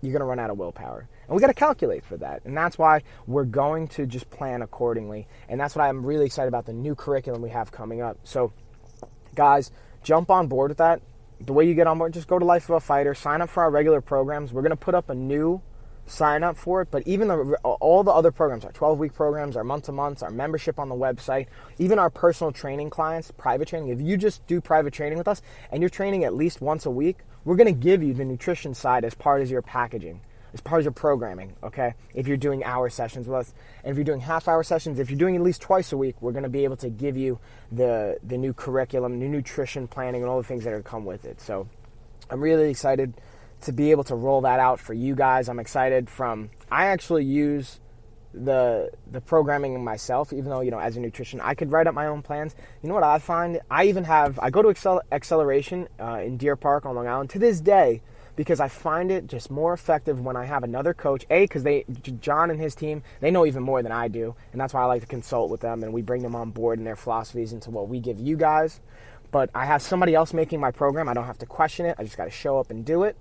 you're 0.02 0.12
going 0.12 0.22
to 0.22 0.26
run 0.26 0.40
out 0.40 0.50
of 0.50 0.58
willpower. 0.58 1.08
And 1.28 1.36
we 1.36 1.40
got 1.40 1.48
to 1.48 1.54
calculate 1.54 2.06
for 2.06 2.18
that. 2.18 2.44
And 2.44 2.58
that's 2.58 2.80
why 2.80 3.04
we're 3.28 3.46
going 3.46 3.88
to 3.90 4.08
just 4.08 4.32
plan 4.32 4.64
accordingly. 4.64 5.28
And 5.48 5.60
that's 5.60 5.76
why 5.76 5.88
I'm 5.88 6.04
really 6.04 6.26
excited 6.26 6.48
about 6.48 6.66
the 6.66 6.74
new 6.74 6.96
curriculum 6.96 7.44
we 7.44 7.52
have 7.52 7.72
coming 7.72 8.02
up. 8.02 8.18
So, 8.24 8.52
guys, 9.36 9.70
jump 10.02 10.32
on 10.32 10.48
board 10.48 10.72
with 10.72 10.80
that. 10.80 11.02
The 11.40 11.54
way 11.54 11.68
you 11.68 11.74
get 11.74 11.88
on 11.88 11.98
board, 11.98 12.14
just 12.14 12.28
go 12.28 12.40
to 12.40 12.46
Life 12.46 12.70
of 12.70 12.76
a 12.76 12.80
Fighter, 12.80 13.14
sign 13.14 13.42
up 13.42 13.50
for 13.50 13.64
our 13.64 13.70
regular 13.70 14.02
programs. 14.02 14.52
We're 14.52 14.64
going 14.64 14.72
to 14.72 14.76
put 14.76 14.96
up 14.96 15.10
a 15.10 15.16
new 15.16 15.62
sign 16.08 16.44
up 16.44 16.58
for 16.58 16.82
it. 16.82 16.90
But 16.90 17.04
even 17.06 17.28
the, 17.28 17.58
all 17.64 18.04
the 18.04 18.12
other 18.12 18.32
programs, 18.32 18.66
our 18.66 18.72
12 18.72 19.00
week 19.00 19.14
programs, 19.14 19.56
our 19.56 19.64
month 19.64 19.86
to 19.86 19.92
months, 19.92 20.24
our 20.24 20.32
membership 20.32 20.80
on 20.80 20.90
the 20.90 20.96
website, 20.96 21.48
even 21.78 22.00
our 22.00 22.10
personal 22.10 22.52
training 22.52 22.90
clients, 22.90 23.32
private 23.32 23.68
training, 23.68 23.90
if 23.90 24.02
you 24.02 24.18
just 24.18 24.46
do 24.48 24.60
private 24.62 24.94
training 24.94 25.18
with 25.18 25.28
us 25.28 25.42
and 25.72 25.82
you're 25.82 25.90
training 25.90 26.24
at 26.24 26.34
least 26.34 26.62
once 26.62 26.86
a 26.86 26.92
week, 26.92 27.18
we're 27.46 27.56
going 27.56 27.74
to 27.74 27.80
give 27.80 28.02
you 28.04 28.14
the 28.14 28.26
nutrition 28.26 28.74
side 28.74 29.06
as 29.06 29.14
part 29.14 29.42
of 29.42 29.50
your 29.50 29.62
packaging. 29.62 30.22
As 30.58 30.62
part 30.62 30.80
of 30.80 30.86
your 30.86 30.92
programming, 30.92 31.54
okay? 31.62 31.94
If 32.16 32.28
you're 32.28 32.36
doing 32.36 32.64
hour 32.64 32.90
sessions 32.90 33.28
with 33.28 33.38
us, 33.38 33.54
and 33.84 33.92
if 33.92 33.96
you're 33.96 34.04
doing 34.04 34.22
half 34.22 34.48
hour 34.48 34.64
sessions, 34.64 34.98
if 34.98 35.12
you're 35.12 35.20
doing 35.20 35.36
at 35.36 35.44
least 35.44 35.62
twice 35.62 35.92
a 35.92 35.98
week, 35.98 36.20
we're 36.20 36.32
going 36.32 36.46
to 36.46 36.50
be 36.50 36.64
able 36.64 36.78
to 36.78 36.90
give 36.90 37.16
you 37.16 37.38
the 37.72 38.18
the 38.24 38.40
new 38.40 38.54
curriculum, 38.54 39.20
new 39.20 39.30
nutrition 39.30 39.88
planning, 39.88 40.24
and 40.24 40.32
all 40.32 40.38
the 40.38 40.48
things 40.48 40.64
that 40.64 40.74
are 40.74 40.82
come 40.82 41.06
with 41.06 41.26
it. 41.26 41.40
So, 41.40 41.70
I'm 42.32 42.42
really 42.42 42.72
excited 42.72 43.14
to 43.62 43.72
be 43.72 43.92
able 43.92 44.04
to 44.06 44.16
roll 44.16 44.42
that 44.42 44.60
out 44.60 44.80
for 44.80 44.96
you 44.96 45.14
guys. 45.14 45.48
I'm 45.48 45.60
excited 45.60 46.10
from 46.10 46.50
I 46.72 46.88
actually 46.88 47.26
use 47.26 47.80
the 48.34 48.90
the 49.12 49.22
programming 49.22 49.84
myself 49.84 50.34
even 50.34 50.46
though 50.50 50.62
you 50.62 50.72
know 50.72 50.80
as 50.80 50.98
a 50.98 51.00
nutrition 51.00 51.40
I 51.40 51.54
could 51.54 51.72
write 51.72 51.86
up 51.86 51.94
my 51.94 52.08
own 52.08 52.24
plans 52.24 52.56
you 52.82 52.90
know 52.90 52.96
what 52.96 53.04
I 53.04 53.20
find 53.20 53.62
I 53.70 53.86
even 53.86 54.04
have 54.06 54.40
I 54.40 54.50
go 54.50 54.64
to 54.64 55.02
acceleration 55.12 55.88
uh, 56.00 56.22
in 56.24 56.38
Deer 56.38 56.56
Park 56.56 56.88
on 56.88 56.96
Long 56.96 57.08
Island 57.08 57.30
to 57.32 57.40
this 57.40 57.62
day 57.62 58.02
because 58.38 58.62
I 58.62 58.70
find 58.70 59.12
it 59.12 59.28
just 59.28 59.52
more 59.52 59.74
effective 59.74 60.22
when 60.22 60.38
I 60.38 60.46
have 60.46 60.64
another 60.64 60.94
coach 60.94 61.26
a 61.30 61.44
because 61.44 61.64
they 61.64 61.84
John 62.22 62.50
and 62.50 62.62
his 62.62 62.74
team 62.74 63.04
they 63.20 63.32
know 63.32 63.46
even 63.46 63.64
more 63.64 63.84
than 63.84 63.92
I 63.92 64.08
do 64.08 64.36
and 64.54 64.62
that's 64.62 64.74
why 64.74 64.82
I 64.82 64.86
like 64.86 65.02
to 65.02 65.08
consult 65.08 65.50
with 65.50 65.60
them 65.60 65.84
and 65.84 65.92
we 65.92 66.02
bring 66.02 66.22
them 66.22 66.36
on 66.36 66.52
board 66.52 66.78
and 66.78 66.88
their 66.88 66.96
philosophies 66.96 67.52
into 67.52 67.70
what 67.70 67.90
we 67.90 68.00
give 68.00 68.20
you 68.20 68.38
guys 68.38 68.80
but 69.30 69.50
I 69.54 69.66
have 69.66 69.82
somebody 69.82 70.16
else 70.16 70.34
making 70.34 70.62
my 70.62 70.72
program 70.72 71.10
I 71.10 71.14
don't 71.14 71.26
have 71.26 71.40
to 71.40 71.46
question 71.46 71.86
it 71.86 71.98
I 72.00 72.04
just 72.04 72.16
got 72.16 72.26
to 72.26 72.32
show 72.32 72.58
up 72.58 72.72
and 72.72 72.86
do 72.86 73.04
it 73.04 73.18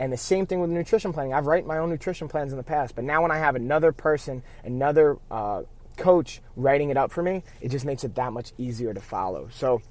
and 0.00 0.10
the 0.10 0.16
same 0.16 0.46
thing 0.46 0.60
with 0.60 0.70
nutrition 0.70 1.12
planning. 1.12 1.34
I've 1.34 1.46
written 1.46 1.68
my 1.68 1.76
own 1.76 1.90
nutrition 1.90 2.26
plans 2.26 2.52
in 2.52 2.56
the 2.56 2.64
past, 2.64 2.94
but 2.94 3.04
now 3.04 3.20
when 3.20 3.30
I 3.30 3.36
have 3.36 3.54
another 3.54 3.92
person, 3.92 4.42
another 4.64 5.18
uh, 5.30 5.64
coach 5.98 6.40
writing 6.56 6.88
it 6.88 6.96
up 6.96 7.12
for 7.12 7.22
me, 7.22 7.42
it 7.60 7.68
just 7.68 7.84
makes 7.84 8.02
it 8.02 8.14
that 8.14 8.32
much 8.32 8.52
easier 8.56 8.94
to 8.94 9.00
follow. 9.00 9.48
So 9.52 9.82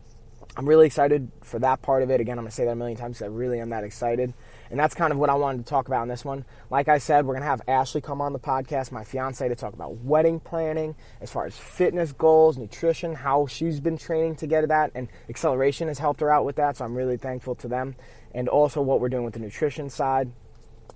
I'm 0.58 0.68
really 0.68 0.88
excited 0.88 1.32
for 1.44 1.60
that 1.60 1.84
part 1.84 2.02
of 2.02 2.10
it. 2.10 2.20
Again, 2.20 2.40
I'm 2.40 2.44
going 2.44 2.50
to 2.50 2.56
say 2.56 2.66
that 2.66 2.72
a 2.72 2.76
million 2.76 2.98
times 2.98 3.22
I 3.22 3.28
really 3.28 3.60
am 3.60 3.70
that 3.70 3.84
excited. 3.84 4.34
And 4.70 4.80
that's 4.80 4.94
kind 4.94 5.12
of 5.12 5.18
what 5.18 5.30
I 5.30 5.34
wanted 5.34 5.66
to 5.66 5.70
talk 5.70 5.88
about 5.88 6.04
in 6.04 6.10
this 6.10 6.24
one. 6.24 6.46
Like 6.70 6.88
I 6.88 7.00
said, 7.00 7.26
we're 7.26 7.34
going 7.34 7.44
to 7.44 7.50
have 7.50 7.62
Ashley 7.68 8.02
come 8.02 8.22
on 8.22 8.34
the 8.34 8.40
podcast, 8.40 8.92
my 8.92 9.04
fiance, 9.04 9.48
to 9.48 9.56
talk 9.56 9.74
about 9.74 9.98
wedding 9.98 10.40
planning, 10.40 10.96
as 11.22 11.32
far 11.32 11.46
as 11.46 11.58
fitness 11.58 12.12
goals, 12.12 12.58
nutrition, 12.58 13.16
how 13.16 13.48
she's 13.48 13.80
been 13.80 13.98
training 13.98 14.36
to 14.38 14.48
get 14.48 14.68
that, 14.68 14.92
and 14.94 15.08
acceleration 15.30 15.88
has 15.88 15.98
helped 15.98 16.20
her 16.22 16.32
out 16.32 16.46
with 16.46 16.58
that. 16.58 16.78
So 16.78 16.86
I'm 16.86 16.96
really 16.96 17.18
thankful 17.18 17.56
to 17.56 17.68
them 17.68 17.96
and 18.34 18.48
also 18.48 18.82
what 18.82 19.00
we're 19.00 19.10
doing 19.10 19.24
with 19.24 19.34
the 19.34 19.40
nutrition 19.40 19.90
side. 19.90 20.32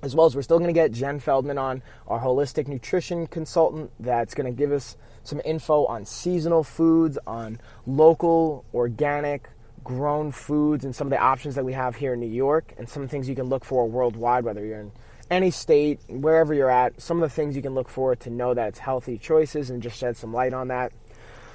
As 0.03 0.15
well 0.15 0.25
as 0.25 0.35
we're 0.35 0.41
still 0.41 0.59
going 0.59 0.67
to 0.67 0.73
get 0.73 0.91
Jen 0.91 1.19
Feldman 1.19 1.57
on, 1.57 1.81
our 2.07 2.19
holistic 2.19 2.67
nutrition 2.67 3.25
consultant, 3.25 3.89
that's 3.99 4.33
going 4.33 4.53
to 4.53 4.57
give 4.57 4.73
us 4.73 4.97
some 5.23 5.41
info 5.45 5.85
on 5.85 6.05
seasonal 6.05 6.63
foods, 6.63 7.17
on 7.25 7.59
local, 7.87 8.65
organic, 8.73 9.49
grown 9.83 10.31
foods, 10.31 10.85
and 10.85 10.95
some 10.95 11.07
of 11.07 11.11
the 11.11 11.19
options 11.19 11.55
that 11.55 11.65
we 11.65 11.73
have 11.73 11.95
here 11.95 12.13
in 12.13 12.19
New 12.19 12.27
York, 12.27 12.73
and 12.77 12.87
some 12.87 13.07
things 13.07 13.27
you 13.27 13.35
can 13.35 13.45
look 13.45 13.65
for 13.65 13.87
worldwide, 13.87 14.43
whether 14.43 14.65
you're 14.65 14.79
in 14.79 14.91
any 15.29 15.51
state, 15.51 15.99
wherever 16.07 16.53
you're 16.53 16.69
at, 16.69 17.01
some 17.01 17.21
of 17.21 17.29
the 17.29 17.35
things 17.35 17.55
you 17.55 17.61
can 17.61 17.73
look 17.73 17.89
for 17.89 18.15
to 18.15 18.29
know 18.29 18.53
that 18.53 18.69
it's 18.69 18.79
healthy 18.79 19.17
choices 19.17 19.69
and 19.69 19.81
just 19.81 19.97
shed 19.97 20.17
some 20.17 20.33
light 20.33 20.53
on 20.53 20.67
that. 20.67 20.91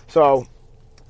So, 0.09 0.47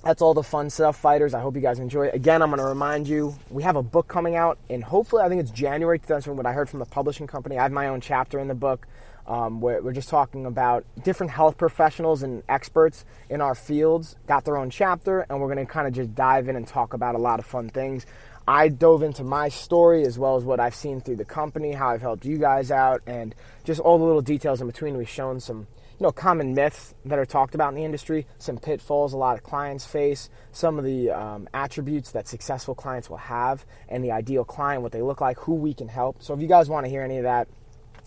that's 0.04 0.22
all 0.22 0.34
the 0.34 0.42
fun 0.42 0.70
stuff, 0.70 0.96
fighters. 0.96 1.34
I 1.34 1.40
hope 1.40 1.56
you 1.56 1.60
guys 1.60 1.78
enjoy 1.78 2.06
it. 2.06 2.14
Again, 2.14 2.40
I'm 2.40 2.50
going 2.50 2.58
to 2.60 2.64
remind 2.64 3.08
you 3.08 3.34
we 3.50 3.62
have 3.64 3.76
a 3.76 3.82
book 3.82 4.06
coming 4.06 4.36
out, 4.36 4.58
and 4.70 4.82
hopefully, 4.82 5.22
I 5.22 5.28
think 5.28 5.40
it's 5.40 5.50
January 5.50 5.98
2000. 5.98 6.36
What 6.36 6.46
I 6.46 6.52
heard 6.52 6.68
from 6.68 6.78
the 6.78 6.86
publishing 6.86 7.26
company, 7.26 7.58
I 7.58 7.64
have 7.64 7.72
my 7.72 7.88
own 7.88 8.00
chapter 8.00 8.38
in 8.38 8.48
the 8.48 8.54
book. 8.54 8.86
Um, 9.28 9.60
where 9.60 9.82
we're 9.82 9.92
just 9.92 10.08
talking 10.08 10.46
about 10.46 10.86
different 11.04 11.30
health 11.30 11.58
professionals 11.58 12.22
and 12.22 12.42
experts 12.48 13.04
in 13.28 13.42
our 13.42 13.54
fields 13.54 14.16
got 14.26 14.46
their 14.46 14.56
own 14.56 14.70
chapter, 14.70 15.26
and 15.28 15.38
we're 15.38 15.54
going 15.54 15.64
to 15.64 15.70
kind 15.70 15.86
of 15.86 15.92
just 15.92 16.14
dive 16.14 16.48
in 16.48 16.56
and 16.56 16.66
talk 16.66 16.94
about 16.94 17.14
a 17.14 17.18
lot 17.18 17.38
of 17.38 17.44
fun 17.44 17.68
things. 17.68 18.06
I 18.48 18.68
dove 18.68 19.02
into 19.02 19.24
my 19.24 19.50
story 19.50 20.06
as 20.06 20.18
well 20.18 20.36
as 20.36 20.44
what 20.44 20.58
I've 20.58 20.74
seen 20.74 21.02
through 21.02 21.16
the 21.16 21.26
company, 21.26 21.72
how 21.72 21.90
I've 21.90 22.00
helped 22.00 22.24
you 22.24 22.38
guys 22.38 22.70
out, 22.70 23.02
and 23.06 23.34
just 23.64 23.78
all 23.78 23.98
the 23.98 24.04
little 24.04 24.22
details 24.22 24.62
in 24.62 24.66
between. 24.66 24.96
We've 24.96 25.06
shown 25.06 25.38
some 25.38 25.66
you 25.98 26.04
know 26.04 26.12
common 26.12 26.54
myths 26.54 26.94
that 27.04 27.18
are 27.18 27.26
talked 27.26 27.54
about 27.54 27.68
in 27.70 27.74
the 27.74 27.84
industry, 27.84 28.26
some 28.38 28.56
pitfalls 28.56 29.12
a 29.12 29.18
lot 29.18 29.36
of 29.36 29.42
clients 29.42 29.84
face, 29.84 30.30
some 30.50 30.78
of 30.78 30.86
the 30.86 31.10
um, 31.10 31.46
attributes 31.52 32.12
that 32.12 32.26
successful 32.26 32.74
clients 32.74 33.10
will 33.10 33.18
have, 33.18 33.66
and 33.90 34.02
the 34.02 34.12
ideal 34.12 34.44
client, 34.44 34.80
what 34.80 34.92
they 34.92 35.02
look 35.02 35.20
like, 35.20 35.38
who 35.40 35.54
we 35.54 35.74
can 35.74 35.88
help. 35.88 36.22
So 36.22 36.32
if 36.32 36.40
you 36.40 36.48
guys 36.48 36.70
want 36.70 36.86
to 36.86 36.90
hear 36.90 37.02
any 37.02 37.18
of 37.18 37.24
that, 37.24 37.48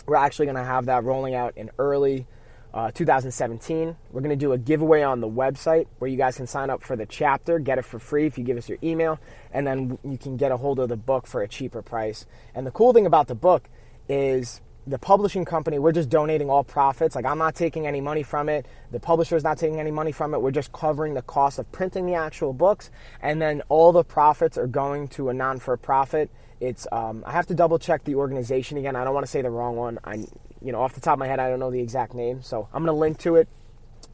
we're 0.06 0.16
actually 0.16 0.46
going 0.48 0.58
to 0.58 0.64
have 0.64 0.86
that 0.86 1.04
rolling 1.04 1.36
out 1.36 1.58
in 1.58 1.70
early. 1.78 2.28
Uh, 2.74 2.90
2017. 2.90 3.98
We're 4.12 4.22
going 4.22 4.30
to 4.30 4.38
do 4.38 4.54
a 4.54 4.58
giveaway 4.58 5.02
on 5.02 5.20
the 5.20 5.28
website 5.28 5.88
where 6.00 6.10
you 6.10 6.16
guys 6.16 6.38
can 6.38 6.48
sign 6.48 6.70
up 6.70 6.82
for 6.84 6.96
the 6.96 7.06
chapter, 7.06 7.60
get 7.60 7.78
it 7.78 7.82
for 7.84 8.00
free 8.00 8.28
if 8.28 8.38
you 8.38 8.46
give 8.46 8.56
us 8.56 8.70
your 8.70 8.78
email, 8.82 9.20
and 9.52 9.68
then 9.68 10.00
you 10.06 10.18
can 10.18 10.38
get 10.38 10.54
a 10.54 10.56
hold 10.56 10.80
of 10.80 10.88
the 10.88 10.96
book 10.96 11.28
for 11.28 11.42
a 11.42 11.50
cheaper 11.50 11.82
price. 11.82 12.26
And 12.56 12.66
the 12.66 12.72
cool 12.72 12.94
thing 12.94 13.06
about 13.06 13.28
the 13.28 13.36
book 13.36 13.68
is 14.08 14.62
the 14.88 14.98
publishing 14.98 15.46
company, 15.46 15.78
we're 15.78 15.92
just 15.92 16.10
donating 16.10 16.50
all 16.50 16.64
profits. 16.64 17.16
Like, 17.16 17.26
I'm 17.26 17.38
not 17.38 17.56
taking 17.56 17.86
any 17.86 18.02
money 18.02 18.24
from 18.24 18.50
it. 18.50 18.66
The 18.92 19.00
publisher 19.00 19.36
is 19.36 19.44
not 19.44 19.58
taking 19.58 19.80
any 19.80 19.92
money 19.92 20.12
from 20.12 20.34
it. 20.34 20.42
We're 20.42 20.52
just 20.52 20.72
covering 20.72 21.14
the 21.14 21.22
cost 21.22 21.60
of 21.60 21.72
printing 21.72 22.06
the 22.06 22.16
actual 22.16 22.52
books. 22.52 22.90
And 23.22 23.42
then 23.42 23.62
all 23.70 23.92
the 23.92 24.04
profits 24.04 24.58
are 24.58 24.68
going 24.68 25.08
to 25.10 25.30
a 25.30 25.34
non 25.34 25.60
for 25.60 25.78
profit. 25.78 26.32
It's, 26.60 26.88
um, 26.92 27.24
I 27.26 27.32
have 27.32 27.48
to 27.48 27.56
double 27.56 27.80
check 27.80 28.04
the 28.04 28.16
organization 28.16 28.78
again. 28.78 28.96
I 28.96 29.04
don't 29.04 29.14
want 29.14 29.26
to 29.26 29.32
say 29.32 29.42
the 29.42 29.50
wrong 29.50 29.76
one. 29.76 30.00
I, 30.04 30.16
you 30.62 30.72
know, 30.72 30.82
off 30.82 30.94
the 30.94 31.02
top 31.02 31.14
of 31.14 31.20
my 31.20 31.28
head, 31.28 31.40
I 31.40 31.50
don't 31.50 31.60
know 31.60 31.72
the 31.72 31.80
exact 31.80 32.14
name. 32.14 32.42
So 32.42 32.68
I'm 32.74 32.84
going 32.84 32.96
to 32.96 33.00
link 33.00 33.20
to 33.20 33.36
it 33.36 33.48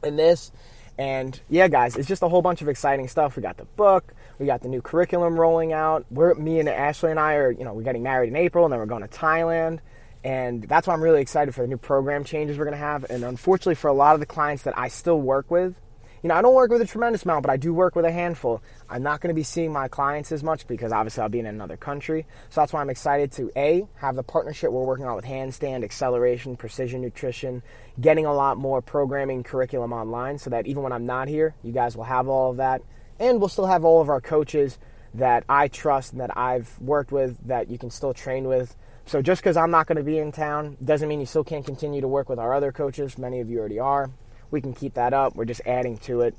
in 0.02 0.16
this. 0.16 0.52
And 0.98 1.40
yeah, 1.48 1.68
guys, 1.68 1.96
it's 1.96 2.08
just 2.08 2.22
a 2.22 2.28
whole 2.28 2.42
bunch 2.42 2.60
of 2.60 2.68
exciting 2.68 3.06
stuff. 3.06 3.36
We 3.36 3.42
got 3.42 3.56
the 3.56 3.64
book, 3.64 4.14
we 4.38 4.46
got 4.46 4.62
the 4.62 4.68
new 4.68 4.82
curriculum 4.82 5.38
rolling 5.38 5.72
out. 5.72 6.04
We're, 6.10 6.34
me 6.34 6.58
and 6.58 6.68
Ashley 6.68 7.10
and 7.10 7.20
I 7.20 7.34
are, 7.34 7.52
you 7.52 7.64
know, 7.64 7.72
we're 7.72 7.84
getting 7.84 8.02
married 8.02 8.28
in 8.28 8.36
April 8.36 8.64
and 8.64 8.72
then 8.72 8.80
we're 8.80 8.86
going 8.86 9.02
to 9.02 9.08
Thailand. 9.08 9.78
And 10.24 10.64
that's 10.64 10.86
why 10.86 10.94
I'm 10.94 11.02
really 11.02 11.20
excited 11.20 11.54
for 11.54 11.62
the 11.62 11.68
new 11.68 11.76
program 11.76 12.24
changes 12.24 12.58
we're 12.58 12.64
going 12.64 12.72
to 12.72 12.78
have. 12.78 13.04
And 13.08 13.24
unfortunately, 13.24 13.76
for 13.76 13.88
a 13.88 13.94
lot 13.94 14.14
of 14.14 14.20
the 14.20 14.26
clients 14.26 14.64
that 14.64 14.76
I 14.76 14.88
still 14.88 15.20
work 15.20 15.50
with, 15.50 15.80
you 16.22 16.28
know, 16.28 16.34
I 16.34 16.42
don't 16.42 16.54
work 16.54 16.72
with 16.72 16.82
a 16.82 16.86
tremendous 16.86 17.24
amount, 17.24 17.44
but 17.44 17.52
I 17.52 17.56
do 17.56 17.72
work 17.72 17.94
with 17.94 18.04
a 18.04 18.10
handful. 18.10 18.60
I'm 18.90 19.04
not 19.04 19.20
going 19.20 19.28
to 19.28 19.34
be 19.34 19.44
seeing 19.44 19.72
my 19.72 19.86
clients 19.86 20.32
as 20.32 20.42
much 20.42 20.66
because 20.66 20.90
obviously 20.90 21.22
I'll 21.22 21.28
be 21.28 21.38
in 21.38 21.46
another 21.46 21.76
country. 21.76 22.26
So 22.50 22.60
that's 22.60 22.72
why 22.72 22.80
I'm 22.80 22.90
excited 22.90 23.30
to 23.32 23.52
A, 23.56 23.86
have 23.96 24.16
the 24.16 24.24
partnership 24.24 24.72
we're 24.72 24.84
working 24.84 25.06
on 25.06 25.14
with 25.14 25.24
Handstand, 25.24 25.84
Acceleration, 25.84 26.56
Precision 26.56 27.02
Nutrition, 27.02 27.62
getting 28.00 28.26
a 28.26 28.34
lot 28.34 28.58
more 28.58 28.82
programming 28.82 29.44
curriculum 29.44 29.92
online 29.92 30.38
so 30.38 30.50
that 30.50 30.66
even 30.66 30.82
when 30.82 30.92
I'm 30.92 31.06
not 31.06 31.28
here, 31.28 31.54
you 31.62 31.72
guys 31.72 31.96
will 31.96 32.04
have 32.04 32.26
all 32.26 32.50
of 32.50 32.56
that. 32.56 32.82
And 33.20 33.38
we'll 33.38 33.48
still 33.48 33.66
have 33.66 33.84
all 33.84 34.00
of 34.00 34.08
our 34.08 34.20
coaches 34.20 34.78
that 35.14 35.44
I 35.48 35.68
trust 35.68 36.12
and 36.12 36.20
that 36.20 36.36
I've 36.36 36.78
worked 36.80 37.12
with 37.12 37.36
that 37.46 37.70
you 37.70 37.78
can 37.78 37.90
still 37.90 38.12
train 38.12 38.48
with. 38.48 38.76
So 39.08 39.22
just 39.22 39.40
because 39.40 39.56
I'm 39.56 39.70
not 39.70 39.86
going 39.86 39.96
to 39.96 40.02
be 40.02 40.18
in 40.18 40.32
town 40.32 40.76
doesn't 40.84 41.08
mean 41.08 41.18
you 41.18 41.26
still 41.26 41.42
can't 41.42 41.64
continue 41.64 42.02
to 42.02 42.08
work 42.08 42.28
with 42.28 42.38
our 42.38 42.52
other 42.52 42.72
coaches. 42.72 43.16
Many 43.16 43.40
of 43.40 43.48
you 43.48 43.58
already 43.58 43.78
are. 43.78 44.10
We 44.50 44.60
can 44.60 44.74
keep 44.74 44.94
that 44.94 45.14
up. 45.14 45.34
We're 45.34 45.46
just 45.46 45.62
adding 45.64 45.96
to 45.98 46.20
it. 46.20 46.36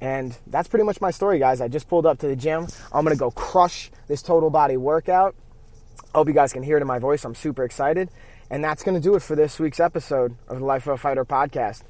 And 0.00 0.36
that's 0.46 0.68
pretty 0.68 0.84
much 0.84 1.00
my 1.00 1.10
story, 1.10 1.40
guys. 1.40 1.60
I 1.60 1.66
just 1.66 1.88
pulled 1.88 2.06
up 2.06 2.20
to 2.20 2.28
the 2.28 2.36
gym. 2.36 2.68
I'm 2.92 3.04
going 3.04 3.16
to 3.16 3.18
go 3.18 3.32
crush 3.32 3.90
this 4.06 4.22
total 4.22 4.50
body 4.50 4.76
workout. 4.76 5.34
Hope 6.14 6.28
you 6.28 6.34
guys 6.34 6.52
can 6.52 6.62
hear 6.62 6.76
it 6.76 6.80
in 6.80 6.86
my 6.86 7.00
voice. 7.00 7.24
I'm 7.24 7.34
super 7.34 7.64
excited. 7.64 8.08
And 8.50 8.62
that's 8.62 8.84
going 8.84 8.94
to 8.94 9.00
do 9.00 9.16
it 9.16 9.22
for 9.22 9.34
this 9.34 9.58
week's 9.58 9.80
episode 9.80 10.36
of 10.48 10.60
the 10.60 10.64
Life 10.64 10.86
of 10.86 10.94
a 10.94 10.98
Fighter 10.98 11.24
podcast. 11.24 11.82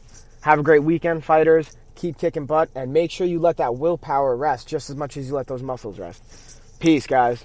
Have 0.43 0.59
a 0.59 0.63
great 0.63 0.83
weekend, 0.83 1.25
fighters 1.25 1.77
keep 1.95 2.19
kicking 2.19 2.47
butt, 2.47 2.71
and 2.75 2.93
make 2.93 3.11
sure 3.11 3.27
you 3.27 3.39
let 3.39 3.59
that 3.59 3.77
willpower 3.77 4.35
rest 4.37 4.67
just 4.67 4.91
as 4.91 4.97
much 4.97 5.17
as 5.17 5.29
you 5.29 5.35
let 5.35 5.47
those 5.47 5.63
muscles 5.63 5.99
rest. 5.99 6.81
Peace, 6.81 7.07
guys. 7.07 7.45